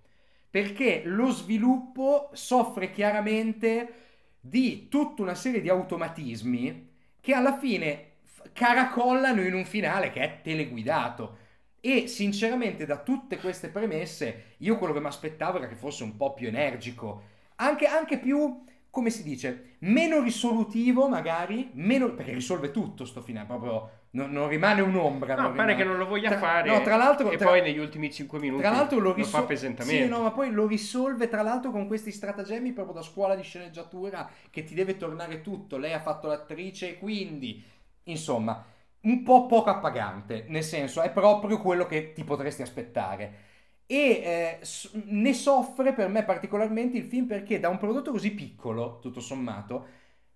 [0.49, 3.93] Perché lo sviluppo soffre chiaramente
[4.39, 6.89] di tutta una serie di automatismi
[7.21, 8.13] che alla fine
[8.51, 11.37] caracollano in un finale che è teleguidato.
[11.79, 16.17] E sinceramente, da tutte queste premesse, io quello che mi aspettavo era che fosse un
[16.17, 17.25] po' più energico,
[17.57, 18.63] anche, anche più,
[18.93, 24.47] come si dice, meno risolutivo magari, meno, perché risolve tutto sto finale, proprio non, non
[24.47, 25.33] rimane un'ombra.
[25.33, 26.69] No, non pare rimane- che non lo voglia Tra- fare.
[26.69, 29.41] no, tra l'altro- E tra- poi negli ultimi 5 minuti tra l'altro lo, lo risol-
[29.41, 30.03] fa pesantemente.
[30.03, 33.41] Sì, no, ma poi lo risolve tra l'altro con questi stratagemmi proprio da scuola di
[33.41, 35.77] sceneggiatura che ti deve tornare tutto.
[35.77, 37.63] Lei ha fatto l'attrice e quindi,
[38.03, 38.63] insomma,
[39.01, 43.49] un po' poco appagante, nel senso è proprio quello che ti potresti aspettare.
[43.93, 44.59] E eh,
[45.05, 49.85] ne soffre per me particolarmente il film perché da un prodotto così piccolo, tutto sommato,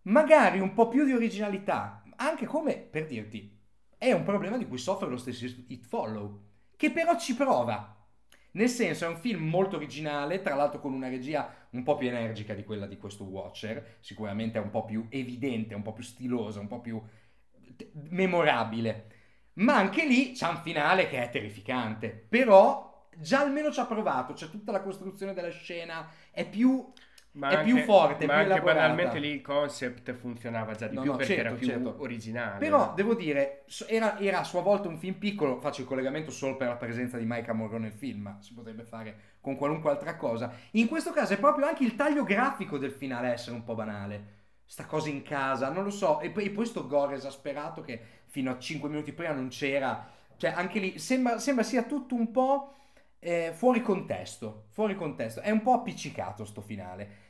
[0.04, 3.52] magari un po' più di originalità, anche come per dirti,
[3.98, 6.42] è un problema di cui soffre lo stesso It Follow,
[6.76, 7.96] che però ci prova.
[8.52, 12.10] Nel senso è un film molto originale, tra l'altro con una regia un po' più
[12.10, 16.04] energica di quella di questo Watcher, sicuramente è un po' più evidente, un po' più
[16.04, 17.02] stilosa, un po' più
[17.76, 19.16] t- memorabile.
[19.54, 22.87] Ma anche lì c'è un finale che è terrificante, però
[23.20, 26.92] già almeno ci ha provato, c'è tutta la costruzione della scena, è più
[27.34, 28.74] Ma è più forte, ma più anche elaborata.
[28.74, 32.02] banalmente lì il concept funzionava già di No, più no, perché certo, era più certo.
[32.02, 32.58] originale.
[32.58, 36.58] Però devo dire, era, era a sua volta un film piccolo, faccio il collegamento solo
[36.58, 40.16] per la presenza di Mike Amorro nel film, ma si potrebbe fare con qualunque altra
[40.16, 40.52] cosa.
[40.72, 43.76] In questo caso è proprio anche il taglio grafico del finale a essere un po'
[43.76, 44.36] banale.
[44.66, 46.20] Sta cosa in casa, non lo so.
[46.20, 50.10] E poi, e poi sto gore esasperato che fino a 5 minuti prima non c'era.
[50.36, 52.74] Cioè, anche lì sembra, sembra sia tutto un po'
[53.20, 54.66] eh, fuori contesto.
[54.70, 55.42] Fuori contesto.
[55.42, 57.26] È un po' appiccicato sto finale.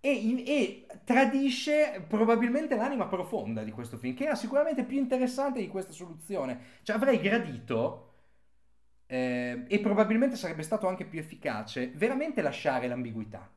[0.00, 5.68] E, e tradisce probabilmente l'anima profonda di questo film, che era sicuramente più interessante di
[5.68, 6.80] questa soluzione.
[6.82, 8.08] Cioè, avrei gradito,
[9.06, 13.48] eh, e probabilmente sarebbe stato anche più efficace, veramente lasciare l'ambiguità.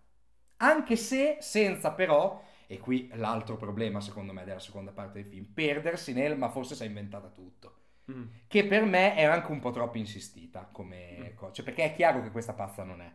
[0.57, 5.45] Anche se, senza però, e qui l'altro problema secondo me della seconda parte del film,
[5.45, 7.84] perdersi nel ma forse si è inventata tutto.
[8.11, 8.23] Mm.
[8.47, 12.21] Che per me è anche un po' troppo insistita come cosa, cioè, perché è chiaro
[12.21, 13.11] che questa pazza non è.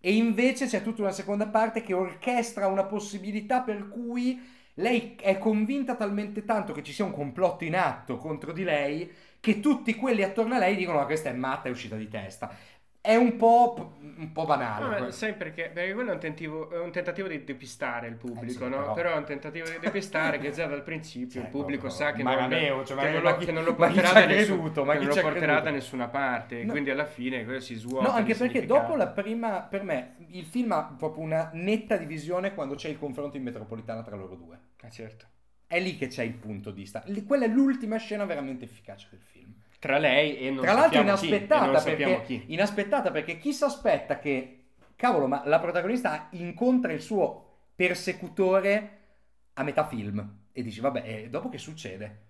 [0.00, 4.40] E invece c'è tutta una seconda parte che orchestra una possibilità per cui
[4.74, 9.10] lei è convinta talmente tanto che ci sia un complotto in atto contro di lei
[9.38, 12.54] che tutti quelli attorno a lei dicono ma questa è matta, è uscita di testa.
[13.04, 15.00] È un po', un po' banale.
[15.00, 15.70] No, sai perché?
[15.74, 18.68] Perché quello è un, tentativo, è un tentativo di depistare il pubblico, Eh sì, no?
[18.78, 19.12] però- Però...
[19.14, 22.22] è un tentativo di depistare che già dal principio Cioè, il pubblico proprio- sa che,
[22.22, 22.32] non,
[22.84, 25.00] cioè, che non lo, chi- che non lo porterà, da, nessun- creduto?
[25.00, 26.62] Ci lo porterà da nessuna parte.
[26.62, 26.70] No.
[26.70, 28.06] Quindi alla fine quello si svuota.
[28.06, 32.54] No, anche perché dopo la prima, per me, il film ha proprio una netta divisione
[32.54, 34.56] quando c'è il confronto in metropolitana tra loro due.
[34.82, 35.26] Ah, certo.
[35.66, 37.02] È lì che c'è il punto di sta.
[37.06, 39.52] lì- Quella è l'ultima scena veramente efficace del film.
[39.82, 42.44] Tra lei e non Tra l'altro sappiamo chi, inaspettata non sappiamo perché, chi.
[42.52, 44.58] inaspettata perché chi si aspetta che
[44.94, 48.98] cavolo, ma la protagonista incontra il suo persecutore
[49.54, 52.20] a metà film e dici vabbè, e dopo che succede?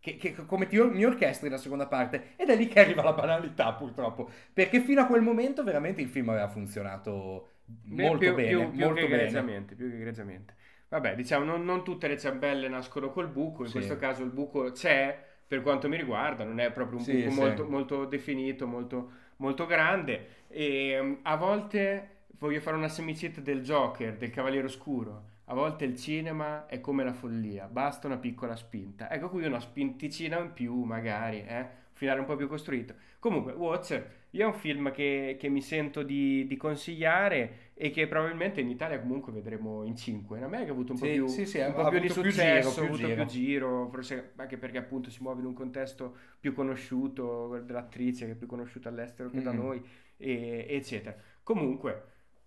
[0.00, 3.12] Che, che- come ti mi orchestri la seconda parte ed è lì che arriva la
[3.12, 7.50] banalità purtroppo perché fino a quel momento veramente il film aveva funzionato
[7.84, 10.54] molto più, bene più- più molto che bene egregiamente, più che egregiamente.
[10.88, 13.72] Vabbè, diciamo, non, non tutte le ciambelle nascono col buco, in Sì.
[13.72, 17.30] questo caso il buco c'è, per quanto mi riguarda, non è proprio un Sì, buco
[17.30, 17.40] sì.
[17.40, 23.62] molto, molto definito, molto, molto grande, e um, a volte voglio fare una semicit del
[23.62, 28.56] Joker, del Cavaliere Oscuro, a volte il cinema è come la follia, basta una piccola
[28.56, 29.10] spinta.
[29.10, 31.58] Ecco qui una spinticina in più, magari, eh?
[31.60, 32.94] un finale un po' più costruito.
[33.20, 38.06] Comunque, Watcher, io è un film che, che mi sento di, di consigliare e che
[38.06, 40.38] probabilmente in Italia comunque vedremo in 5.
[40.38, 42.08] In America ha avuto un po' Sì, più, sì, sì, un ha po' più di
[42.08, 43.14] successo, ha avuto giro.
[43.14, 48.32] più giro, forse anche perché appunto si muove in un contesto più conosciuto, dell'attrice che
[48.32, 49.56] è più conosciuta all'estero che da Mm.
[49.56, 49.82] noi,
[50.16, 51.14] e- eccetera.
[51.42, 52.02] Comunque,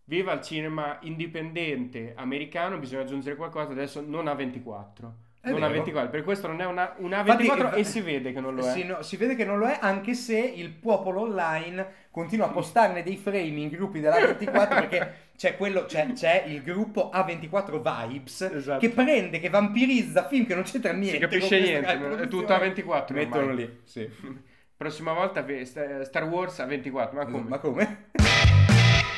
[0.06, 5.28] viva il cinema indipendente americano, bisogna aggiungere qualcosa, adesso non a 24.
[5.50, 5.80] È non a vero.
[5.84, 8.56] 24, per questo non è una, una Infatti, 24 eh, e si vede che non
[8.56, 8.72] lo è.
[8.72, 12.50] Sì, no, si vede che non lo è, anche se il popolo online continua a
[12.50, 18.08] postarne dei frame in gruppi della 24 perché c'è, quello, c'è, c'è il gruppo A24
[18.10, 18.80] Vibes Esatto.
[18.80, 21.12] che prende, che vampirizza film che non c'entra niente.
[21.12, 23.30] Si capisce niente, è tutto a 24 ormai.
[23.30, 24.10] Mettono lì, sì.
[24.76, 25.46] Prossima volta
[26.04, 27.50] Star Wars a 24, ma come?
[27.50, 28.08] Ma come?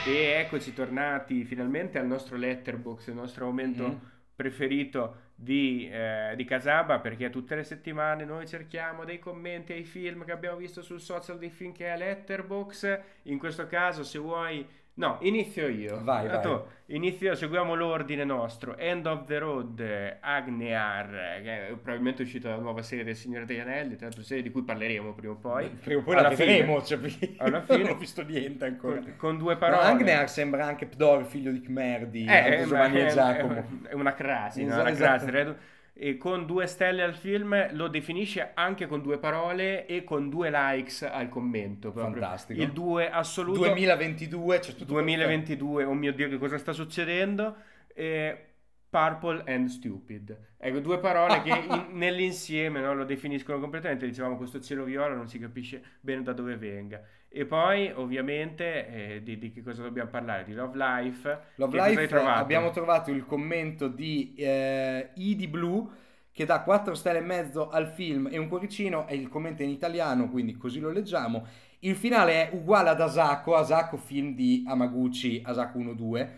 [0.07, 3.99] E eccoci tornati finalmente al nostro letterbox, il nostro momento Mhm.
[4.36, 10.23] preferito di, eh, di Casaba, perché tutte le settimane noi cerchiamo dei commenti ai film
[10.23, 12.99] che abbiamo visto sul social dei film che letterbox.
[13.23, 14.79] In questo caso, se vuoi...
[14.93, 16.03] No, inizio io.
[16.03, 16.61] Vai, tu, vai.
[16.87, 18.77] Inizio io, seguiamo l'ordine nostro.
[18.77, 23.59] End of the Road, Agnear, che è probabilmente uscita la nuova serie del Signore degli
[23.59, 25.69] Anelli, tra l'altro serie di cui parleremo prima o poi.
[25.69, 26.51] Prima o poi Alla la fine.
[26.51, 27.83] vedremo, cioè, perché Alla fine.
[27.83, 28.99] non ho visto niente ancora.
[28.99, 29.83] Con, con due No, parole.
[29.83, 33.65] Agnear sembra anche Pdor, figlio di Khmer di Eh, eh, Giovanni beh, e è- Giacomo.
[33.87, 34.67] È una crasi, no?
[34.71, 35.25] Esatto, una esatto.
[35.31, 35.55] crasi.
[35.93, 40.49] E con due stelle al film lo definisce anche con due parole e con due
[40.49, 41.91] likes al commento.
[41.91, 42.21] proprio.
[42.21, 42.61] Fantastico.
[42.61, 43.59] Il 2 assoluto.
[43.59, 47.55] 2022, c'è tutto 2022, oh mio Dio, che cosa sta succedendo?
[47.93, 48.45] Eh,
[48.89, 50.37] Purple and Stupid.
[50.57, 54.05] Ecco, due parole che in- nell'insieme no, lo definiscono completamente.
[54.05, 57.01] Dicevamo, questo cielo viola non si capisce bene da dove venga.
[57.34, 60.43] E poi, ovviamente, eh, di, di che cosa dobbiamo parlare?
[60.43, 61.39] Di Love Life.
[61.55, 62.39] Love Che Life trovato?
[62.41, 65.88] abbiamo trovato il commento di eh, Idi Blue
[66.34, 69.65] che dà 4 stelle e mezzo al film e un cuoricino e il commento è
[69.65, 71.45] in italiano quindi così lo leggiamo
[71.79, 76.29] il finale è uguale ad Asako Asako film di Amaguchi Asako 1-2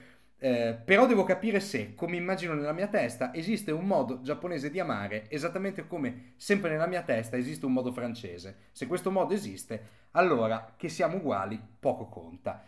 [0.44, 4.78] eh, però devo capire se, come immagino nella mia testa, esiste un modo giapponese di
[4.78, 8.58] amare, esattamente come sempre nella mia testa esiste un modo francese.
[8.74, 12.62] Se questo modo esiste, allora che siamo uguali poco conta.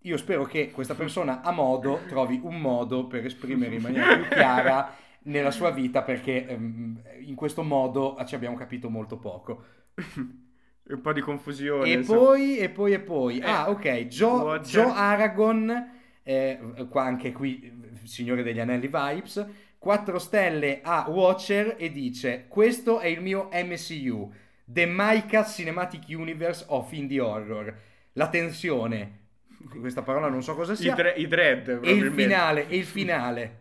[0.00, 4.28] Io spero che questa persona a modo trovi un modo per esprimere in maniera più
[4.28, 9.64] chiara nella sua vita perché ehm, in questo modo ci abbiamo capito molto poco.
[10.84, 11.88] un po' di confusione.
[11.88, 12.18] E insomma.
[12.18, 13.38] poi, e poi, e poi.
[13.38, 14.06] Eh, ah, ok.
[14.08, 14.60] Joe.
[14.60, 19.46] Joe Aragon, eh, qua anche qui, eh, Signore degli Anelli Vibes,
[19.78, 24.32] 4 stelle a Watcher e dice: Questo è il mio MCU,
[24.64, 27.76] The Maika Cinematic Universe of Indie Horror.
[28.12, 29.20] La tensione,
[29.80, 32.84] questa parola non so cosa I, sia, dre- i dread, e il finale, e il
[32.84, 33.60] finale.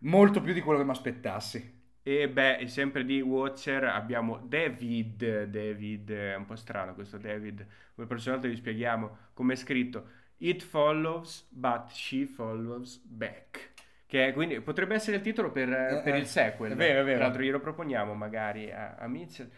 [0.00, 1.74] Molto più di quello che mi aspettassi.
[2.02, 5.44] E beh, sempre di Watcher abbiamo David.
[5.44, 7.66] David è un po' strano questo David.
[7.96, 10.10] Come personaggio vi spieghiamo come è scritto.
[10.38, 13.72] It follows, but she follows back.
[14.06, 16.72] Che è- quindi potrebbe essere il titolo per, Eh, per eh, il sequel.
[16.72, 17.16] è vero, è vero.
[17.16, 19.50] Tra l'altro glielo proponiamo magari a, a Mitchell.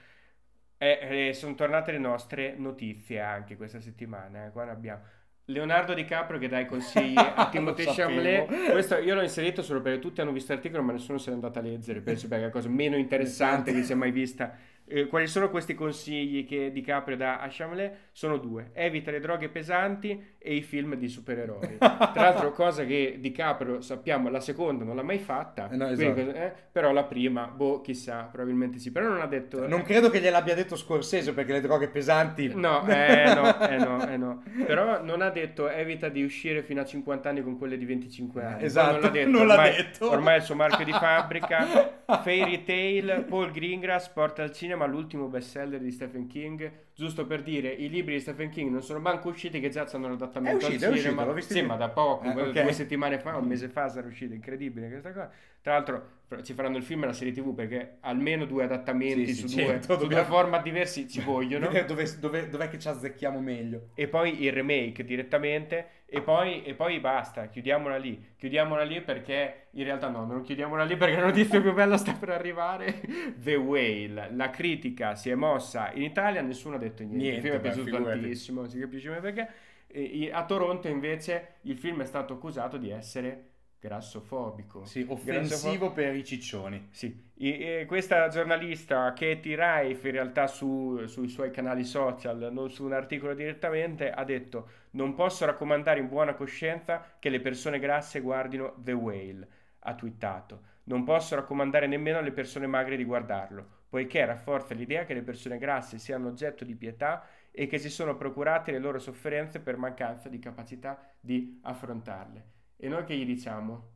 [0.80, 4.46] E, sono tornate le nostre notizie anche questa settimana.
[4.46, 4.50] eh.
[4.52, 5.02] Qua ne abbiamo
[5.46, 7.86] Leonardo DiCaprio che dà i consigli a Timothée.
[7.86, 8.70] Chalamet.
[8.70, 11.58] Questo io l'ho inserito solo perché tutti hanno visto l'articolo, ma nessuno se n'è andato
[11.58, 12.00] a leggere.
[12.00, 14.54] Penso perché è la cosa meno interessante che si è mai vista.
[14.90, 17.92] Eh, quali sono questi consigli che DiCaprio dà a Chalamet?
[18.12, 21.76] Sono due: evita le droghe pesanti e i film di supereroi.
[21.78, 26.20] Tra l'altro, cosa che DiCaprio sappiamo, la seconda non l'ha mai fatta, Eh, no, quindi,
[26.20, 26.36] esatto.
[26.36, 28.90] eh, però la prima, boh, chissà, probabilmente sì.
[28.90, 29.66] Però non ha detto.
[29.68, 32.52] Non credo che gliel'abbia detto Scorsese perché le droghe pesanti.
[32.54, 34.42] No, eh no, eh no, eh no.
[34.64, 38.42] Però non ha detto evita di uscire fino a 50 anni con quelle di 25
[38.44, 38.64] anni.
[38.64, 39.28] Esatto, non l'ha detto.
[39.30, 40.10] non l'ha ormai, detto.
[40.10, 41.66] ormai è il suo marchio di fabbrica.
[42.22, 46.70] Fairy Tale, Paul Greengrass porta al cinema l'ultimo bestseller di Stephen King.
[46.94, 50.08] Giusto per dire, i libri di Stephen King non sono manco usciti che già hanno
[50.08, 51.40] l'adattamento È uscito, al è uscito, cinema.
[51.40, 52.62] sì, ma da poco, Eh, ok.
[52.62, 55.30] due settimane fa, un mese fa sarà uscito, incredibile questa cosa.
[55.60, 56.08] Tra l'altro
[56.42, 59.54] ci faranno il film e la serie TV perché almeno due adattamenti Sì, sì, su,
[59.56, 61.68] due, certo, su dobbiamo- due format diversi ci vogliono.
[61.86, 63.88] Dove, dove- dov'è che ci azzecchiamo meglio?
[63.94, 69.66] e poi il remake direttamente e poi, e poi basta, chiudiamola lì, chiudiamola lì perché
[69.72, 73.00] in realtà no, non chiudiamola lì perché la notizia più bella sta per arrivare,
[73.36, 77.42] The Whale, la critica si è mossa in Italia, nessuno ha detto niente, Niente, il
[77.42, 78.20] film è piaciuto figurati.
[78.20, 79.48] tantissimo, non si capisce mai perché,
[79.90, 83.47] E- a Toronto invece il film è stato accusato di essere
[83.80, 84.84] grassofobico.
[84.84, 86.88] Sì, offensivo per i ciccioni.
[86.90, 92.70] sì, e- e questa giornalista Katie Rife in realtà su- sui suoi canali social, non
[92.70, 97.78] su un articolo direttamente, ha detto non posso raccomandare in buona coscienza che le persone
[97.78, 99.48] grasse guardino The Whale,
[99.80, 100.62] ha twittato.
[100.84, 105.58] Non posso raccomandare nemmeno alle persone magre di guardarlo, poiché rafforza l'idea che le persone
[105.58, 110.28] grasse siano oggetto di pietà e che si sono procurate le loro sofferenze per mancanza
[110.28, 112.44] di capacità di affrontarle.
[112.80, 113.86] E noi che gli diciamo?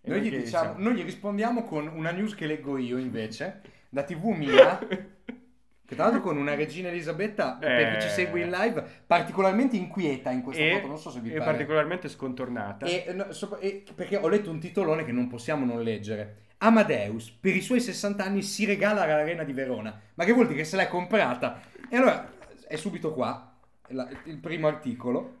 [0.00, 3.60] E Noi gli, che diciamo, noi gli rispondiamo con una news che leggo io invece,
[3.90, 8.10] da TV Mia, che tra l'altro con una regina Elisabetta, per chi ci Eh.
[8.10, 11.50] segue in live, particolarmente inquieta in questa e, foto, non so se vi e pare.
[11.50, 12.86] particolarmente scontornata.
[12.86, 16.36] E, no, sopra- e- perché ho letto un titolone che non possiamo non leggere.
[16.62, 19.98] Amadeus, per i suoi 60 anni, si regala all'Arena di Verona.
[20.14, 21.60] Ma che vuol dire che se l'è comprata?
[21.90, 22.30] E allora
[22.68, 23.54] è subito qua
[23.88, 25.38] la- il primo articolo.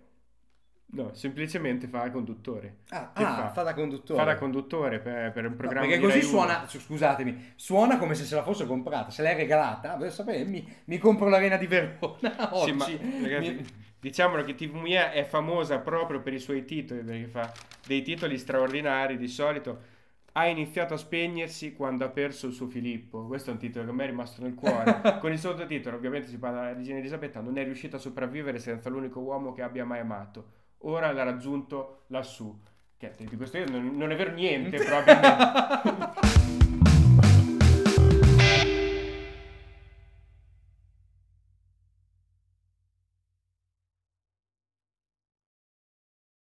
[0.92, 2.78] No, semplicemente fa il conduttore.
[2.90, 3.48] Ah, ah, fa?
[3.48, 3.62] fa?
[3.62, 4.18] da conduttore.
[4.18, 7.98] Fa da conduttore per, per un No, programma perché di così Rai suona, scusatemi, suona
[7.98, 9.96] come se se la fosse comprata, se l'è regalata.
[9.96, 12.72] Beh, sapete, mi, mi compro l'Arena di Verona oggi.
[12.80, 13.64] Sì, ma ragazzi, Mi-
[13.98, 17.52] diciamolo che TV Mia è famosa proprio per i suoi titoli, perché fa
[17.86, 19.98] dei titoli straordinari di solito.
[20.32, 23.26] Ha iniziato a spegnersi quando ha perso il suo Filippo.
[23.26, 25.00] Questo è un titolo che a me è rimasto nel cuore.
[25.18, 28.88] Con il sottotitolo, ovviamente si parla della regina Elisabetta, non è riuscita a sopravvivere senza
[28.88, 30.58] l'unico uomo che abbia mai amato.
[30.82, 32.58] Ora l'ha raggiunto lassù.
[32.96, 36.68] Che di questo io non, non è vero niente, probabilmente.